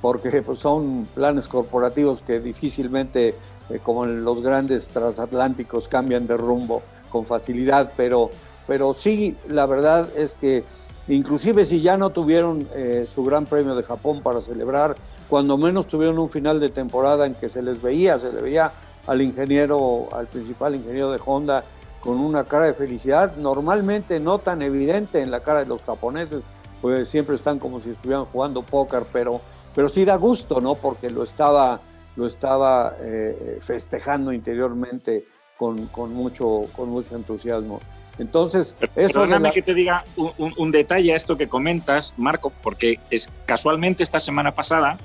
[0.00, 3.34] porque pues, son planes corporativos que difícilmente,
[3.70, 8.30] eh, como los grandes transatlánticos, cambian de rumbo con facilidad, pero,
[8.66, 10.64] pero sí, la verdad es que
[11.08, 14.94] inclusive si ya no tuvieron eh, su Gran Premio de Japón para celebrar,
[15.28, 18.72] cuando menos tuvieron un final de temporada en que se les veía, se le veía
[19.06, 21.64] al ingeniero, al principal ingeniero de Honda,
[22.00, 26.42] con una cara de felicidad, normalmente no tan evidente en la cara de los japoneses,
[26.80, 29.40] pues siempre están como si estuvieran jugando póker, pero,
[29.74, 30.74] pero sí da gusto, ¿no?
[30.74, 31.80] Porque lo estaba,
[32.16, 35.24] lo estaba eh, festejando interiormente
[35.56, 37.80] con, con, mucho, con mucho entusiasmo.
[38.18, 39.20] Entonces, eso.
[39.20, 44.18] Perdóname que te diga un, detalle a esto que comentas, Marco, porque es casualmente esta
[44.18, 44.98] semana pasada,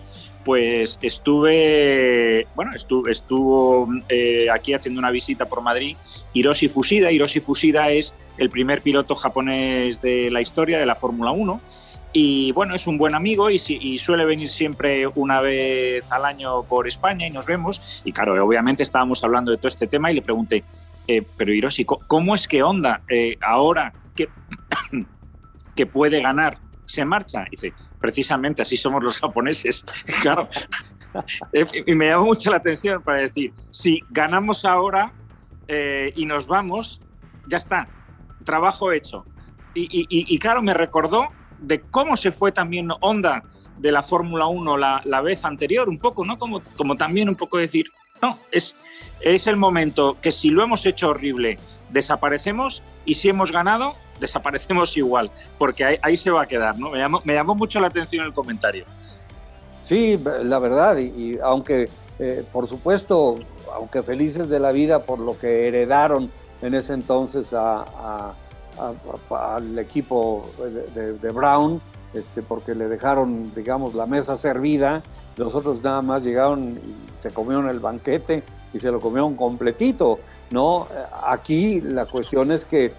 [0.44, 5.96] pues estuve, bueno, estuvo, estuvo eh, aquí haciendo una visita por Madrid
[6.34, 7.12] Hiroshi Fushida.
[7.12, 11.62] Hiroshi Fushida es el primer piloto japonés de la historia de la Fórmula 1.
[12.16, 16.62] Y bueno, es un buen amigo y, y, suele venir siempre una vez al año
[16.64, 17.82] por España y nos vemos.
[18.06, 20.64] Y claro, obviamente estábamos hablando de todo este tema y le pregunté,
[21.08, 24.30] eh, pero Hiroshi, ¿cómo es que Honda eh, ahora que,
[25.76, 27.46] que puede ganar se marcha?
[27.50, 29.86] dice, precisamente así somos los japoneses.
[30.22, 30.50] claro.
[31.54, 35.14] Eh, y me llama mucho la atención para decir, si ganamos ahora
[36.16, 37.00] y nos vamos,
[37.48, 37.88] ya está,
[38.44, 39.26] trabajo hecho.
[39.74, 43.44] Y, claro, me recordó de cómo se fue también Honda
[43.78, 46.38] de la Fórmula 1 la, la, vez anterior, un poco, ¿no?
[46.38, 47.88] Como, como también un poco decir,
[48.22, 48.76] no, es,
[49.22, 51.58] es el momento que si lo hemos hecho horrible,
[51.90, 56.90] desaparecemos y si hemos ganado, desaparecemos igual, porque ahí, se va a quedar, ¿no?
[56.90, 58.86] Me llamó, me llamó, mucho la atención el comentario.
[59.84, 63.36] Sí, la verdad, y, aunque, eh, por supuesto,
[63.76, 66.32] aunque felices de la vida por lo que heredaron
[66.62, 68.34] en ese entonces al
[69.78, 70.50] equipo
[70.96, 71.82] de, de Brown,
[72.14, 75.02] este, porque le dejaron, digamos, la mesa servida,
[75.36, 80.20] los otros nada más llegaron y se comieron el banquete y se lo comieron completito,
[80.52, 80.88] ¿no?
[81.26, 82.94] Aquí la cuestión es que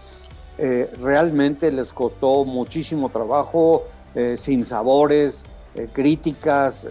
[0.58, 5.42] eh, realmente les costó muchísimo trabajo, eh, sin sabores,
[5.74, 6.86] eh, críticas,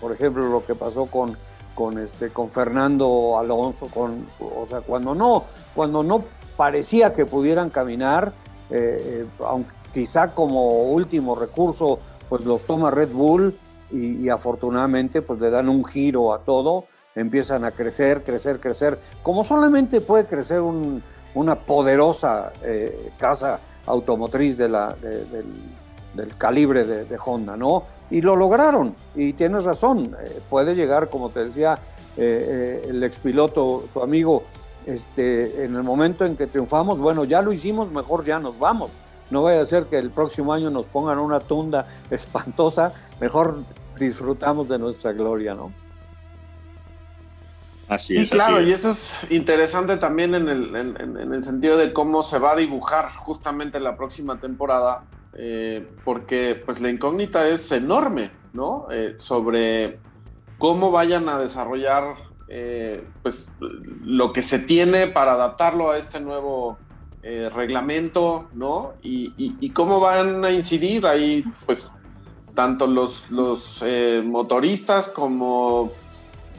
[0.00, 1.36] por ejemplo, lo que pasó con,
[1.74, 6.22] con, este, con Fernando Alonso, con, o sea, cuando no, cuando no
[6.56, 8.32] parecía que pudieran caminar,
[9.40, 13.56] aunque quizá como último recurso, pues los toma Red Bull
[13.90, 19.44] y, afortunadamente pues le dan un giro a todo empiezan a crecer, crecer, crecer, como
[19.44, 20.60] solamente puede crecer
[21.34, 27.84] una poderosa eh, casa automotriz de la, del, calibre de, Honda, ¿no?
[28.10, 31.78] Y lo lograron, y tienes razón, eh, puede llegar, como te decía
[32.16, 34.44] eh, el expiloto, tu amigo,
[34.86, 38.90] este, en el momento en que triunfamos, bueno, ya lo hicimos, mejor ya nos vamos.
[39.30, 43.56] No vaya a ser que el próximo año nos pongan una tunda espantosa, mejor
[43.98, 45.72] disfrutamos de nuestra gloria, ¿no?
[47.88, 52.22] Así y claro, y eso es interesante también en el, en, el, sentido de cómo
[52.22, 58.30] se va a dibujar justamente la próxima temporada, eh, porque pues la incógnita es enorme,
[58.52, 58.86] ¿no?
[58.90, 59.98] Eh, sobre
[60.58, 62.14] cómo vayan a desarrollar
[62.48, 66.78] eh, pues lo que se tiene para adaptarlo a este nuevo
[67.54, 68.92] reglamento, ¿no?
[69.02, 71.90] Y, y, cómo van a incidir ahí, pues,
[72.52, 73.82] tanto los, los
[74.26, 75.90] motoristas como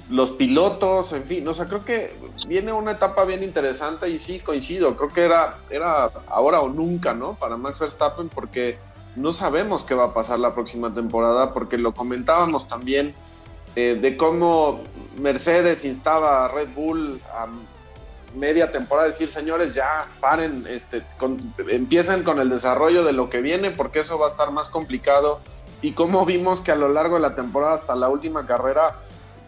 [0.09, 2.15] los pilotos, en fin, o sea, creo que
[2.47, 7.13] viene una etapa bien interesante y sí coincido, creo que era, era ahora o nunca,
[7.13, 7.33] ¿no?
[7.33, 8.77] Para Max Verstappen porque
[9.15, 13.15] no sabemos qué va a pasar la próxima temporada porque lo comentábamos también
[13.75, 14.81] eh, de cómo
[15.19, 17.47] Mercedes instaba a Red Bull a
[18.37, 21.01] media temporada, decir, señores, ya paren, este,
[21.69, 25.39] empiecen con el desarrollo de lo que viene porque eso va a estar más complicado
[25.81, 28.99] y cómo vimos que a lo largo de la temporada hasta la última carrera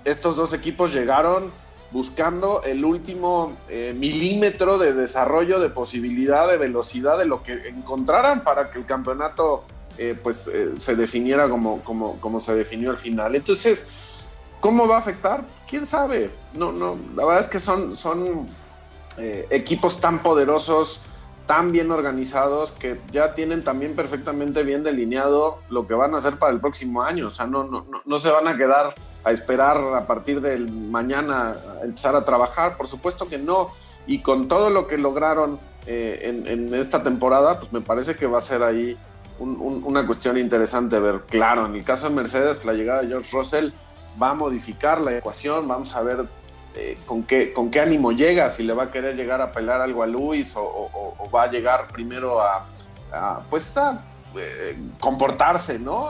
[0.08, 1.52] estos dos equipos llegaron
[1.92, 8.44] buscando el último eh, milímetro de desarrollo, de posibilidad, de velocidad, de lo que encontraran
[8.44, 9.64] para que el campeonato
[9.98, 13.36] eh, pues, eh, se definiera como, como, como, se definió al final.
[13.36, 13.90] Entonces,
[14.60, 15.46] ¿cómo va a afectar?
[15.68, 16.30] ¿Quién sabe?
[16.54, 18.48] No, no, la verdad es que son, son
[19.50, 21.02] equipos tan poderosos,
[21.48, 26.38] tan bien organizados, que ya tienen también perfectamente bien delineado lo que van a hacer
[26.38, 27.28] para el próximo año.
[27.28, 28.94] O sea, no, no, no se van a quedar
[29.28, 33.70] a esperar a partir del mañana empezar a trabajar, por supuesto que no.
[34.06, 38.38] Y con todo lo que lograron eh, en, esta temporada, pues me parece que va
[38.38, 38.98] a ser ahí
[39.40, 41.22] una cuestión interesante ver.
[41.30, 43.70] Claro, en el caso de Mercedes, la llegada de George Russell
[44.22, 46.26] va a modificar la ecuación, vamos a ver
[46.76, 49.82] eh, con, qué, con qué ánimo llega, si le va a querer llegar a pelar
[49.82, 52.66] algo a Luis o, va a llegar primero a,
[53.50, 54.02] pues a
[54.38, 56.10] eh, comportarse, ¿no?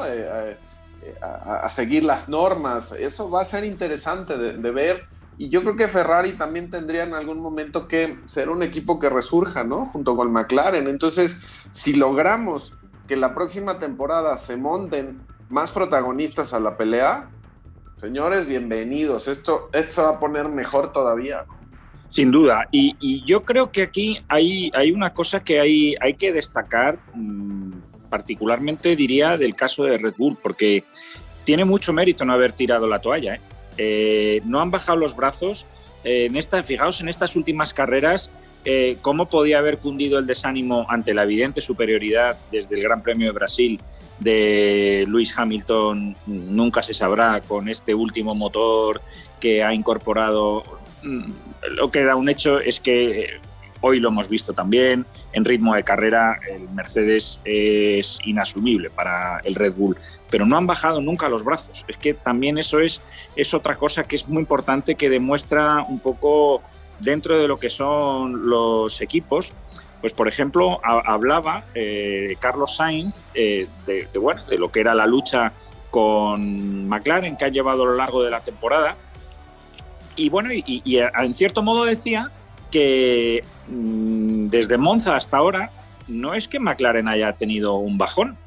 [1.22, 2.91] A, seguir las normas.
[2.91, 5.05] Eso va a ser interesante de, ver.
[5.38, 9.10] Y yo creo que Ferrari también tendría en algún momento que ser un equipo que
[9.10, 9.86] resurja, ¿no?
[9.86, 10.88] Junto con McLaren.
[10.88, 11.41] Entonces,
[11.72, 12.74] si logramos
[13.08, 17.30] que la próxima temporada se monten más protagonistas a la pelea,
[17.97, 19.28] señores, bienvenidos.
[19.28, 21.45] Esto, esto va a poner mejor todavía.
[22.10, 22.68] Sin duda.
[22.72, 27.66] Y, yo creo que aquí hay, hay una cosa que hay, hay que destacar, mm,
[28.10, 30.84] particularmente diría del caso de Red Bull, porque
[31.45, 33.36] tiene mucho mérito no haber tirado la toalla.
[33.36, 33.41] ¿eh?
[33.78, 35.66] Eh, no han bajado los brazos.
[36.03, 38.30] Eh, en esta, fijaos en estas últimas carreras,
[39.01, 43.32] cómo podía haber cundido el desánimo ante la evidente superioridad desde el Gran Premio de
[43.32, 43.80] Brasil
[44.20, 49.01] de Lewis Hamilton, nunca se sabrá con este último motor
[49.39, 50.64] que ha incorporado.
[51.03, 51.32] Mm,
[51.76, 53.39] lo que da un hecho es que
[53.82, 59.55] hoy lo hemos visto también, en ritmo de carrera el Mercedes es inasumible para el
[59.55, 59.97] Red Bull
[60.30, 61.86] pero no han bajado nunca los brazos.
[61.88, 63.01] Es que también eso es,
[63.36, 66.61] es otra cosa que es muy importante que demuestra un poco
[66.99, 69.53] dentro de lo que son los equipos.
[70.01, 75.07] Pues, por ejemplo, hablaba eh, Carlos Sainz eh, de, bueno, de lo que era la
[75.07, 75.53] lucha
[75.89, 78.95] con McLaren que ha llevado a lo largo de la temporada.
[80.15, 82.32] Y bueno, y, en cierto modo decía
[82.71, 85.72] que desde Monza hasta ahora
[86.07, 88.38] no es que McLaren haya tenido un bajón,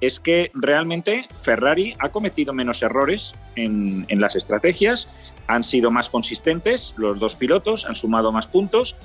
[0.00, 5.08] es que realmente Ferrari ha cometido menos errores en, las estrategias,
[5.46, 8.96] han sido más consistentes los dos pilotos, han sumado más puntos,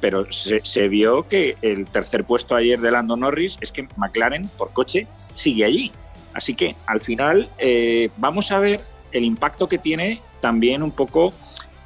[0.00, 4.72] pero se, vio que el tercer puesto ayer de Lando Norris es que McLaren por
[4.72, 5.92] coche sigue allí.
[6.32, 8.80] Así que al final eh, vamos a ver
[9.12, 11.32] el impacto que tiene también un poco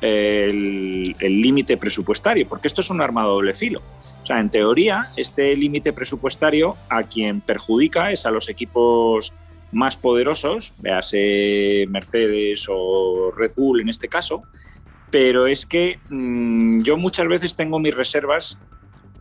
[0.01, 3.80] el límite presupuestario, porque esto es un arma doble filo.
[4.22, 9.32] O sea, en teoría, este límite presupuestario a quien perjudica es a los equipos
[9.72, 14.42] más poderosos, véase Mercedes o Red Bull en este caso,
[15.11, 18.59] pero es que mm, yo muchas veces tengo mis reservas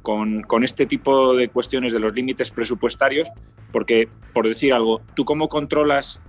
[0.02, 3.30] con, este tipo de cuestiones de los límites presupuestarios,
[3.74, 6.22] porque, por decir algo, ¿tú cómo controlas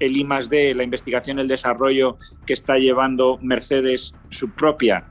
[0.00, 2.16] el I D, la investigación el desarrollo
[2.46, 5.04] que está llevando Mercedes, su propia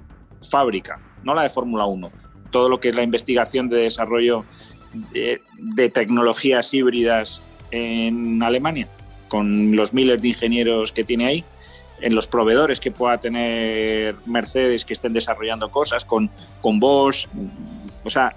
[0.49, 2.11] fábrica, no la de Fórmula 1,
[2.51, 4.45] todo lo que es la investigación de desarrollo
[5.11, 8.87] de, tecnologías híbridas en Alemania,
[9.27, 11.43] con los miles de ingenieros que tiene ahí,
[12.01, 16.29] en los proveedores que pueda tener Mercedes que estén desarrollando cosas, con,
[16.61, 17.27] con Bosch,
[18.03, 18.35] o sea,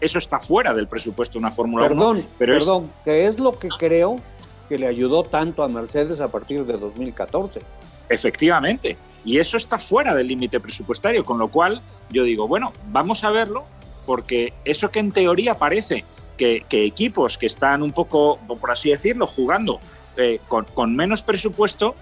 [0.00, 1.94] eso está fuera del presupuesto de una Fórmula 1.
[1.94, 4.20] Perdón, pero perdón, que es lo que creo
[4.68, 7.60] que le ayudó tanto a Mercedes a partir de 2014.
[8.08, 13.24] Efectivamente, y eso está fuera del límite presupuestario, con lo cual yo digo, bueno, vamos
[13.24, 13.64] a verlo,
[14.06, 16.04] porque eso que en teoría parece
[16.38, 19.80] que, equipos que están un poco, por así decirlo, jugando
[20.16, 21.94] eh, con, menos presupuesto,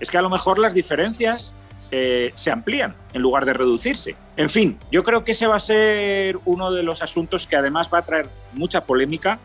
[0.00, 1.52] es que a lo mejor las diferencias
[1.90, 4.14] eh, se amplían en lugar de reducirse.
[4.36, 7.90] En fin, yo creo que ese va a ser uno de los asuntos que además
[7.92, 9.38] va a traer mucha polémica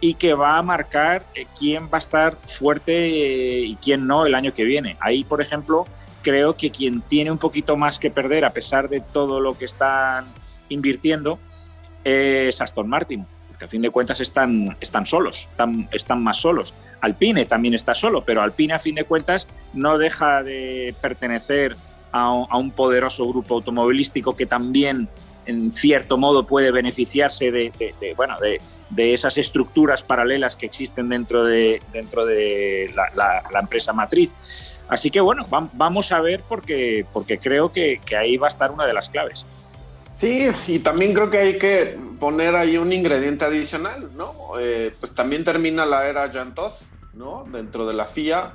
[0.00, 4.26] y que va a marcar eh, quién va a estar fuerte eh, y quién no
[4.26, 4.96] el año que viene.
[5.00, 5.86] Ahí, por ejemplo,
[6.22, 9.64] creo que quien tiene un poquito más que perder a pesar de todo lo que
[9.64, 10.26] están
[10.68, 11.38] invirtiendo
[12.04, 16.74] es Aston Martin, porque a fin de cuentas están, están solos, están, están más solos.
[17.00, 21.76] Alpine también está solo, pero Alpine a fin de cuentas no deja de pertenecer
[22.12, 25.08] a, un poderoso grupo automovilístico que también
[25.48, 27.72] en cierto modo puede beneficiarse de,
[28.16, 34.30] bueno, de, esas estructuras paralelas que existen dentro de, dentro de la, empresa matriz.
[34.88, 38.84] Así que bueno, vamos a ver porque, porque creo que, ahí va a estar una
[38.86, 39.46] de las claves.
[40.16, 44.34] Sí, y también creo que hay que poner ahí un ingrediente adicional, ¿no?
[44.60, 47.46] Eh, pues también termina la era Jantos, ¿no?
[47.50, 48.52] Dentro de la FIA.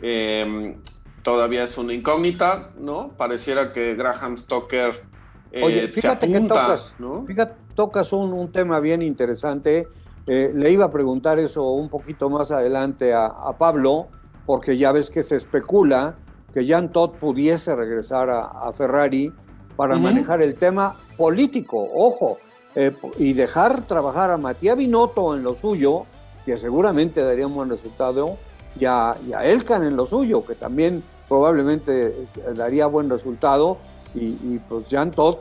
[0.00, 0.76] Em,
[1.22, 3.08] todavía es una incógnita, ¿no?
[3.16, 5.09] Pareciera que Graham Stoker
[5.52, 6.94] Oye, eh, fíjate que tocas,
[7.26, 9.88] fíjate, tocas un, tema bien interesante.
[10.26, 14.08] Eh, le iba a preguntar eso un poquito más adelante a, Pablo,
[14.46, 16.14] porque ya ves que se especula
[16.54, 19.32] que Jan Todd pudiese regresar a, Ferrari
[19.76, 22.38] para manejar el tema político, ojo,
[22.74, 26.06] eh, y dejar trabajar a Matías Binotto en lo suyo,
[26.44, 28.36] que seguramente daría un buen resultado,
[28.78, 32.14] y a, y a Elkan en lo suyo, que también probablemente
[32.54, 33.78] daría buen resultado,
[34.14, 35.38] y, pues Jean Todt,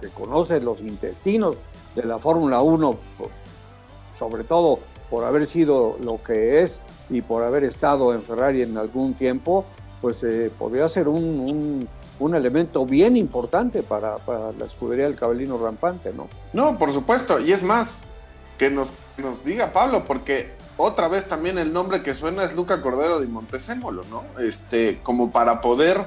[0.00, 1.56] que conoce los intestinos
[1.94, 2.96] de la Fórmula 1,
[4.18, 4.78] sobre todo
[5.10, 9.64] por haber sido lo que es y por haber estado en Ferrari en algún tiempo,
[10.00, 11.88] pues eh, podría ser un,
[12.34, 14.16] elemento bien importante para,
[14.58, 16.28] la escudería del cabellino rampante, ¿no?
[16.52, 18.00] No, por supuesto, y es más,
[18.58, 22.80] que nos, nos diga Pablo, porque otra vez también el nombre que suena es Luca
[22.80, 24.24] Cordero de Montecémolo, ¿no?
[24.42, 26.04] Este, como para poder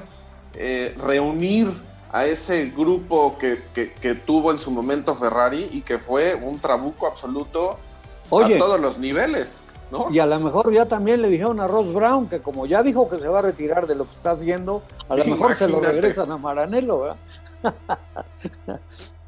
[0.54, 1.70] eh, reunir
[2.12, 7.78] a ese grupo que, tuvo en su momento Ferrari y que fue un trabuco absoluto
[8.30, 9.60] a todos los niveles.
[9.90, 10.10] ¿no?
[10.10, 13.08] Y a lo mejor ya también le dijeron a Ross Brown que como ya dijo
[13.08, 15.80] que se va a retirar de lo que está haciendo, a lo mejor se lo
[15.80, 17.16] regresan a Maranelo, ¿verdad?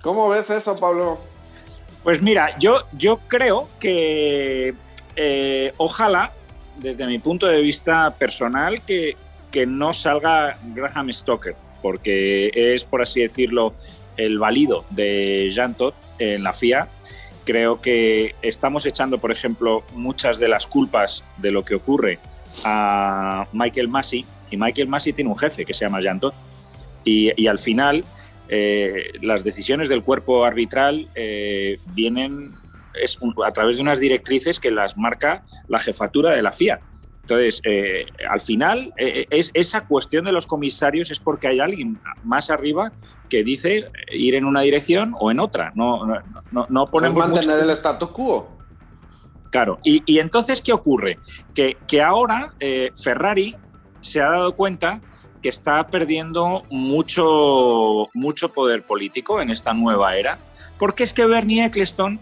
[0.02, 1.18] ¿Cómo ves eso, Pablo?
[2.02, 4.74] Pues mira, yo, yo creo que
[5.16, 6.32] eh, ojalá,
[6.78, 9.16] desde mi punto de vista personal, que,
[9.50, 13.74] que no salga Graham Stoker, porque es, por así decirlo,
[14.16, 16.88] el válido de Jean Todt en la FIA.
[17.44, 22.18] Creo que estamos echando, por ejemplo, muchas de las culpas de lo que ocurre
[22.64, 26.34] a Michael Massey, y Michael Massey tiene un jefe que se llama Jean Todt.
[27.04, 28.04] Y, y al final,
[28.48, 32.52] eh, las decisiones del cuerpo arbitral eh, vienen
[33.44, 36.80] a través de unas directrices que las marca la jefatura de la FIA.
[37.22, 42.50] Entonces, eh, al final, es, esa cuestión de los comisarios es porque hay alguien más
[42.50, 42.92] arriba
[43.28, 45.72] que dice ir en una dirección o en otra.
[45.74, 46.04] No,
[46.50, 47.16] no, no, ponemos.
[47.16, 48.58] mantener el status quo.
[49.50, 49.78] Claro.
[49.84, 51.18] Y, y, entonces, ¿qué ocurre?
[51.54, 52.54] Que, que ahora
[53.00, 53.54] Ferrari
[54.00, 55.00] se ha dado cuenta
[55.42, 60.38] que está perdiendo mucho, mucho poder político en esta nueva era,
[60.78, 62.20] porque es que Bernie Eccleston,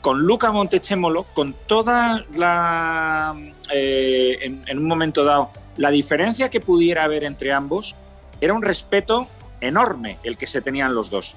[0.00, 3.36] con Luca Montechemolo, con toda la,
[3.72, 7.94] eh, en, un momento dado, la diferencia que pudiera haber entre ambos,
[8.40, 9.28] era un respeto
[9.60, 11.34] enorme el que se tenían los dos.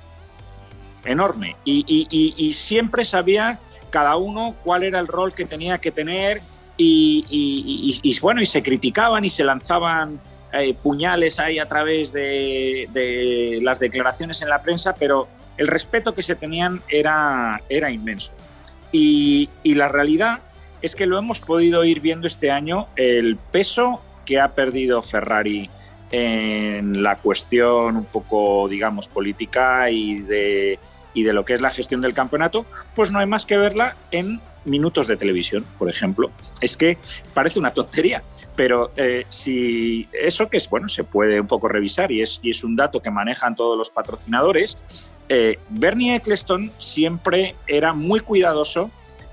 [1.03, 1.55] Enorme.
[1.65, 3.59] Y, siempre sabía
[3.89, 6.41] cada uno cuál era el rol que tenía que tener
[6.77, 7.25] y,
[8.01, 10.19] y bueno, y se criticaban y se lanzaban
[10.81, 15.27] puñales ahí a través de, las declaraciones en la prensa, pero
[15.57, 18.31] el respeto que se tenían era, era inmenso.
[18.91, 20.39] Y, la realidad
[20.85, 25.69] es que lo hemos podido ir viendo este año, el peso que ha perdido Ferrari
[26.11, 30.79] en la cuestión un poco, digamos, política y de,
[31.13, 32.65] y de lo que es la gestión del campeonato,
[32.95, 36.31] pues no hay más que verla en minutos de televisión, por ejemplo.
[36.61, 36.97] Es que
[37.33, 38.23] parece una tontería,
[38.55, 42.51] pero eh, si eso que es, bueno, se puede un poco revisar y es, y
[42.51, 44.77] es un dato que manejan todos los patrocinadores,
[45.29, 48.91] eh, Bernie Eccleston siempre era muy cuidadoso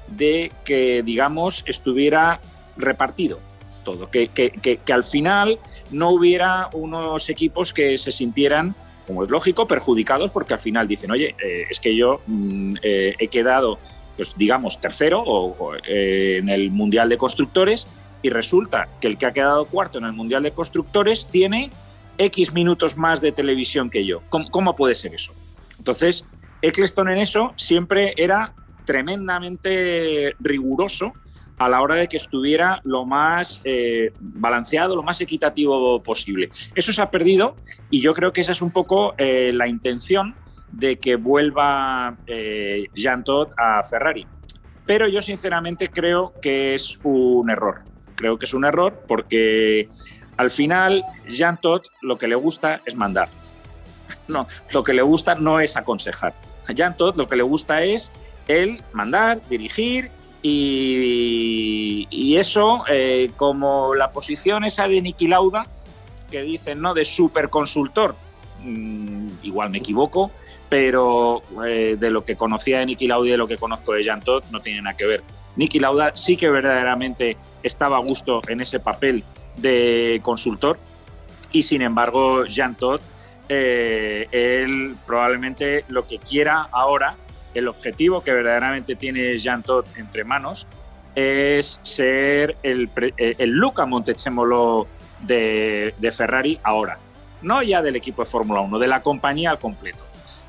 [0.08, 2.40] de que, digamos, estuviera
[2.76, 3.38] repartido
[3.84, 5.58] todo, que, que, que, al final
[5.90, 8.74] no hubiera unos equipos que se sintieran,
[9.06, 13.28] como es lógico, perjudicados porque al final dicen, oye, eh, es que yo mm, he
[13.28, 13.78] quedado,
[14.16, 17.86] pues digamos, tercero o, en el Mundial de Constructores
[18.22, 21.70] y resulta que el que ha quedado cuarto en el Mundial de Constructores tiene
[22.18, 24.22] X minutos más de televisión que yo.
[24.28, 25.32] ¿Cómo, puede ser eso?
[25.78, 26.24] Entonces,
[26.62, 31.12] Eccleston en eso siempre era tremendamente riguroso
[31.58, 36.50] a la hora de que estuviera lo más eh, balanceado, lo más equitativo posible.
[36.74, 37.56] Eso se ha perdido
[37.90, 40.34] y yo creo que esa es un poco eh, la intención
[40.72, 44.26] de que vuelva eh, Jean Todt a Ferrari.
[44.86, 47.82] Pero yo sinceramente creo que es un error.
[48.16, 49.88] Creo que es un error porque
[50.36, 53.28] al final Jean Todt lo que le gusta es mandar.
[54.28, 56.32] No, lo que le gusta no es aconsejar.
[56.68, 58.12] A Jean Todt lo que le gusta es
[58.48, 60.10] el mandar, dirigir
[60.42, 65.66] y, eso, eh, como la posición esa de Niki Lauda,
[66.30, 66.94] que dicen, ¿no?
[66.94, 68.16] De superconsultor,
[68.64, 70.32] mm, igual me equivoco,
[70.68, 74.02] pero eh, de lo que conocía de Niki Lauda y de lo que conozco de
[74.02, 75.22] Jean Todt no tiene nada que ver.
[75.56, 79.22] Niki Lauda sí que verdaderamente estaba a gusto en ese papel
[79.58, 80.78] de consultor
[81.52, 83.02] y sin embargo Jean Todt,
[83.48, 87.16] eh, él probablemente lo que quiera ahora,
[87.54, 90.66] el objetivo que verdaderamente tiene Jean Todt entre manos
[91.14, 94.86] es ser el, eh, Luca Montechemolo
[95.20, 96.98] de, Ferrari ahora,
[97.42, 100.04] no ya del equipo de Fórmula 1, de la compañía al completo.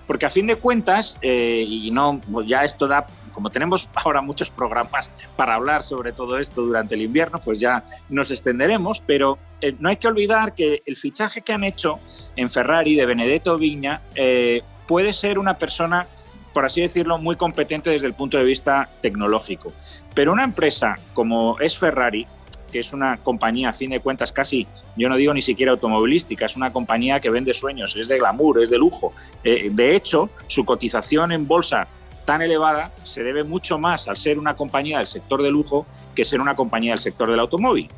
[0.08, 4.50] Porque a fin de cuentas, eh, y no, ya esto da como tenemos ahora muchos
[4.50, 9.76] programas para hablar sobre todo esto durante el invierno, pues ya nos extenderemos, pero eh,
[9.80, 12.00] no hay que olvidar que el fichaje que han hecho
[12.36, 16.08] en Ferrari de Benedetto Viña eh, puede ser una persona,
[16.54, 19.74] por así decirlo, muy competente desde el punto de vista tecnológico.
[20.14, 22.26] Pero una empresa como es Ferrari,
[22.72, 26.46] que es una compañía, a fin de cuentas, casi, yo no digo ni siquiera automovilística,
[26.46, 29.14] es una compañía que vende sueños, es de glamour, es de lujo.
[29.44, 31.88] Eh, de hecho, su cotización en bolsa
[32.26, 35.86] tan elevada se debe mucho más al ser una compañía del sector de lujo
[36.16, 37.90] que ser una compañía del sector del automóvil.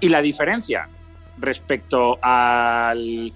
[0.00, 0.88] Y la diferencia
[1.38, 3.32] respecto al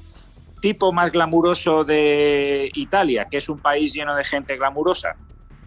[0.61, 5.17] tipo más glamuroso de Italia, que es un país lleno de gente glamurosa,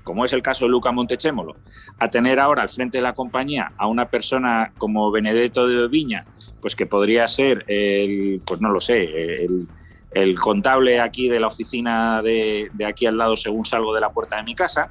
[0.04, 1.56] como es el caso de Luca Montechemolo,
[2.00, 6.26] a tener ahora al frente de la compañía a una persona como Benedetto de Viña,
[6.62, 9.68] pues que podría ser el, pues no lo sé, el,
[10.40, 14.44] contable aquí de la oficina de, aquí al lado según salgo de la puerta de
[14.44, 14.90] mi casa,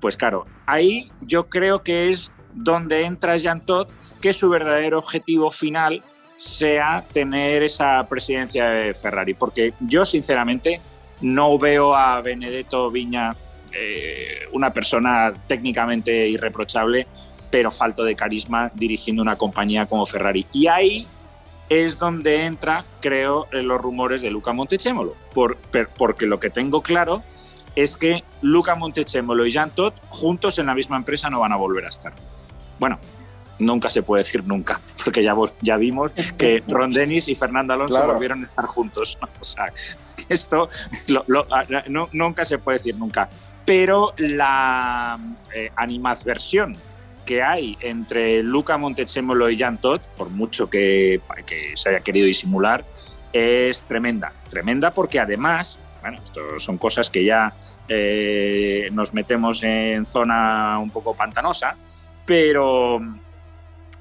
[0.00, 5.50] pues claro, ahí yo creo que es donde entra Jean Todt, que su verdadero objetivo
[5.50, 6.02] final
[6.36, 9.34] sea tener esa presidencia de Ferrari.
[9.34, 10.80] Porque yo, sinceramente,
[11.20, 13.34] no veo a Benedetto Viña
[13.72, 17.06] eh, una persona técnicamente irreprochable,
[17.50, 20.46] pero falto de carisma dirigiendo una compañía como Ferrari.
[20.52, 21.06] Y ahí
[21.68, 25.56] es donde entra, creo, los rumores de Luca Montechemolo, por,
[25.96, 27.22] porque lo que tengo claro
[27.74, 31.56] es que Luca Montechemolo y Jean Todt juntos en la misma empresa no van a
[31.56, 32.12] volver a estar.
[32.78, 32.98] Bueno,
[33.58, 38.06] nunca se puede decir nunca, porque ya, ya vimos que Ron Dennis y Fernando Alonso
[38.06, 39.18] volvieron a estar juntos.
[39.40, 39.72] O sea,
[40.28, 40.68] esto
[42.12, 43.28] nunca se puede decir nunca.
[43.64, 45.18] Pero la
[45.52, 46.76] eh, animadversión
[47.24, 51.20] que hay entre Luca Montechemolo y Jan Todd, por mucho que,
[51.74, 52.84] se haya querido disimular,
[53.32, 54.32] es tremenda.
[54.48, 57.52] Tremenda porque además, bueno, esto son cosas que ya
[57.88, 61.76] eh, nos metemos en zona un poco pantanosa,
[62.24, 63.00] pero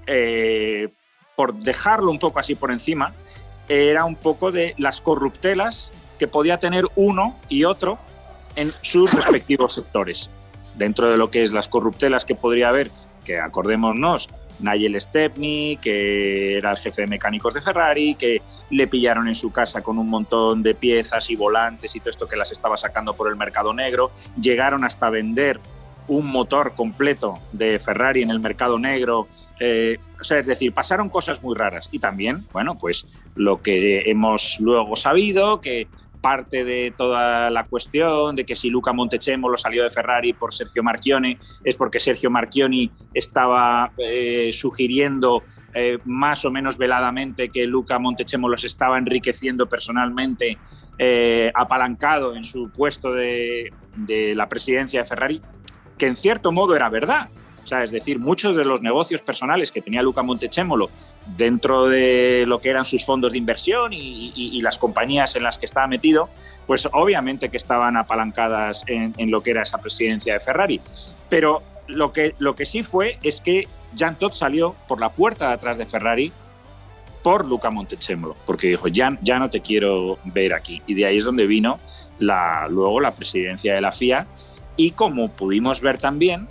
[0.08, 0.90] eh,
[1.36, 3.14] por dejarlo un poco así por encima,
[3.68, 7.98] era un poco de las corruptelas que podía tener uno y otro
[8.56, 10.30] en sus respectivos sectores.
[10.76, 12.92] Dentro de lo que es las corruptelas que podría haber
[13.26, 14.30] que acordémonos,
[14.60, 19.52] Nigel Stepney, que era el jefe de mecánicos de Ferrari, que le pillaron en su
[19.52, 23.14] casa con un montón de piezas y volantes y todo esto que las estaba sacando
[23.16, 24.12] por el mercado negro.
[24.40, 25.60] Llegaron hasta vender
[26.08, 29.28] un motor completo de Ferrari en el mercado negro.
[29.60, 31.90] Eh, o sea, es decir, pasaron cosas muy raras.
[31.92, 35.88] Y también, bueno, pues lo que hemos luego sabido, que
[36.22, 40.82] parte de toda la cuestión de que si Luca Montechemolo salió de Ferrari por Sergio
[40.82, 45.44] Marchione es porque Sergio Marchioni estaba eh, sugiriendo
[45.76, 50.58] eh, más o menos veladamente que Luca Montechemolo se estaba enriqueciendo personalmente,
[51.54, 53.72] apalancado en su puesto de
[54.36, 55.42] la presidencia de Ferrari,
[55.98, 57.30] que en cierto modo era verdad.
[57.66, 60.92] O sea, es decir, muchos de los negocios personales que tenía Luca Montechemolo
[61.36, 65.66] dentro de lo que eran sus fondos de inversión y, las compañías en las que
[65.66, 66.30] estaba metido,
[66.68, 70.80] pues obviamente que estaban apalancadas en, lo que era esa presidencia de Ferrari.
[71.28, 75.48] Pero lo que, lo que sí fue es que Jean Todt salió por la puerta
[75.48, 76.32] de atrás de Ferrari
[77.24, 80.84] por Luca Montechemolo, porque dijo, ya, ya no te quiero ver aquí.
[80.86, 81.80] Y de ahí es donde vino
[82.20, 84.28] la, luego la presidencia de la FIA.
[84.78, 86.48] Y como pudimos ver también,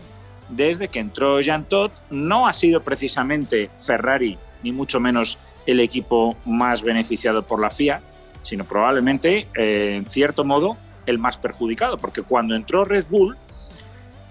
[0.48, 6.36] desde que entró Jean Todt, no ha sido precisamente Ferrari, ni mucho menos el equipo
[6.44, 8.00] más beneficiado por la FIA,
[8.42, 10.76] sino probablemente, eh, en cierto modo,
[11.06, 13.36] el más perjudicado, porque cuando entró Red Bull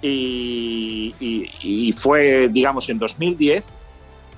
[0.01, 3.71] y, y fue, digamos, en 2010,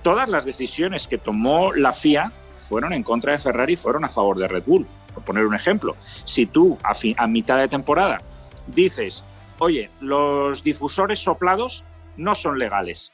[0.04, 2.32] todas las decisiones que tomó la FIA
[2.70, 4.86] fueron en contra de Ferrari, fueron a favor de Red Bull.
[5.14, 5.96] Por poner un ejemplo,
[6.26, 8.20] si tú a mitad de temporada
[8.68, 9.24] dices
[9.60, 11.84] oye, los difusores soplados
[12.18, 13.12] no son legales,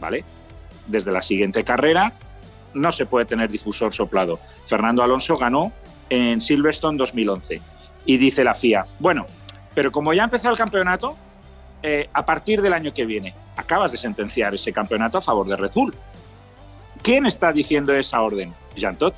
[0.00, 0.24] ¿vale?
[0.86, 2.12] Desde la siguiente carrera
[2.74, 4.38] no se puede tener difusor soplado.
[4.66, 5.72] Fernando Alonso ganó
[6.08, 7.60] en Silverstone 2011
[8.06, 9.26] y dice la FIA, bueno,
[9.74, 11.16] pero como ya empezó el campeonato,
[11.82, 15.56] eh, a partir del año que viene acabas de sentenciar ese campeonato a favor de
[15.56, 15.94] Red Bull.
[17.02, 18.52] ¿Quién está diciendo esa orden?
[18.76, 19.14] Jean Todt,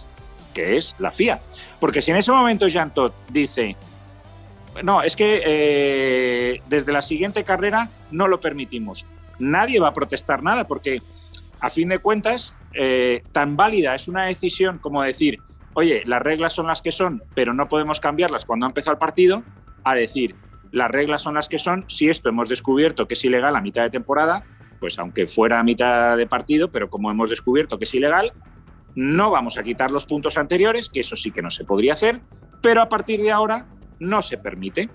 [0.55, 1.41] que es la FIA.
[1.81, 3.77] Porque si en ese momento Jean Todt dice,
[4.83, 9.07] no, es que eh, desde la siguiente carrera no lo permitimos.
[9.39, 11.03] Nadie va a protestar nada porque,
[11.61, 15.41] a fin de cuentas, eh, tan válida es una decisión como decir,
[15.75, 18.99] oye, las reglas son las que son, pero no podemos cambiarlas cuando ha empezado el
[18.99, 19.43] partido,
[19.85, 20.35] a decir,
[20.71, 23.83] las reglas son las que son, si esto hemos descubierto que es ilegal a mitad
[23.83, 24.45] de temporada,
[24.81, 28.33] pues aunque fuera a mitad de partido, pero como hemos descubierto que es ilegal,
[28.95, 32.21] no vamos a quitar los puntos anteriores, que eso sí que no se podría hacer,
[32.61, 33.67] pero a partir de ahora
[34.03, 34.89] no se permite.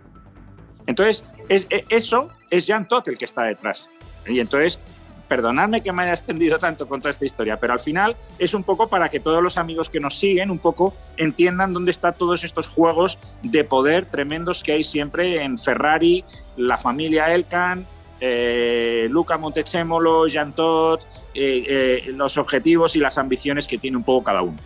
[0.85, 3.89] Entonces, es, e, eso es Jan Todt el que está detrás.
[4.25, 4.79] Y entonces,
[5.27, 8.87] perdonadme que me haya extendido tanto contra esta historia, pero al final es un poco
[8.87, 12.67] para que todos los amigos que nos siguen un poco entiendan dónde están todos estos
[12.67, 16.23] juegos de poder tremendos que hay siempre en Ferrari,
[16.55, 17.85] la familia Elkan,
[18.19, 21.01] eh, Luca Montechemolo, Jean Todt,
[21.33, 24.57] eh, eh, los objetivos y las ambiciones que tiene un poco cada uno.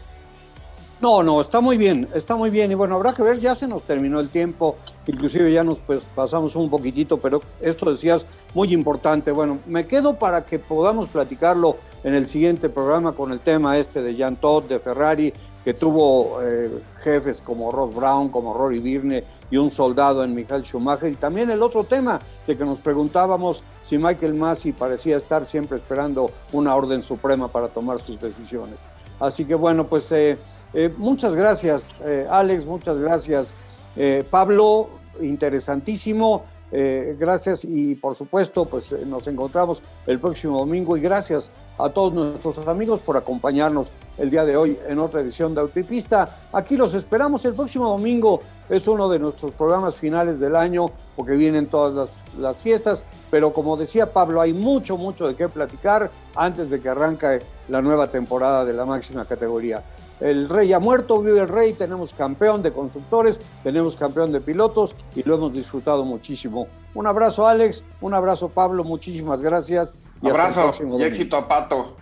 [1.01, 2.71] No, no, está muy bien, está muy bien.
[2.71, 4.77] Y bueno, habrá que ver, ya se nos terminó el tiempo,
[5.07, 9.31] inclusive ya nos pues, pasamos un poquitito, pero esto decías muy importante.
[9.31, 14.03] Bueno, me quedo para que podamos platicarlo en el siguiente programa con el tema este
[14.03, 15.33] de Jan Todd, de Ferrari,
[15.65, 16.69] que tuvo eh,
[17.03, 21.11] jefes como Ross Brown, como Rory Birne y un soldado en Michael Schumacher.
[21.11, 25.77] Y también el otro tema de que nos preguntábamos si Michael Massey parecía estar siempre
[25.77, 28.75] esperando una orden suprema para tomar sus decisiones.
[29.19, 30.11] Así que bueno, pues...
[30.11, 30.37] Eh,
[30.73, 33.51] eh, muchas gracias, eh, Alex, muchas gracias,
[33.95, 34.89] eh, Pablo,
[35.21, 36.45] interesantísimo.
[36.73, 42.65] Gracias y por supuesto, pues nos encontramos el próximo domingo y gracias a todos nuestros
[42.65, 46.33] amigos por acompañarnos el día de hoy en otra edición de Autopista.
[46.53, 48.39] Aquí los esperamos el próximo domingo.
[48.69, 50.85] Es uno de nuestros programas finales del año
[51.17, 53.03] porque vienen todas las, las fiestas.
[53.29, 57.81] Pero como decía Pablo, hay mucho, mucho de qué platicar antes de que arranque la
[57.81, 59.83] nueva temporada de la máxima categoría.
[60.21, 64.95] El rey ha muerto, vive el rey, tenemos campeón de constructores, tenemos campeón de pilotos
[65.15, 66.67] y lo hemos disfrutado muchísimo.
[66.93, 69.95] Un abrazo Alex, un abrazo Pablo, muchísimas gracias.
[70.21, 71.97] Y abrazo y éxito a Pato.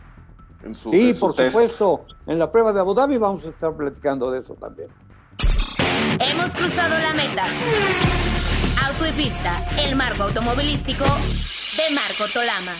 [0.61, 2.05] En su, sí, por supuesto.
[2.27, 4.89] En la prueba de Abu Dhabi vamos a estar platicando de eso también.
[6.19, 7.45] Hemos cruzado la meta.
[8.85, 12.73] Auto y pista, el marco automovilístico de Marco Tolama.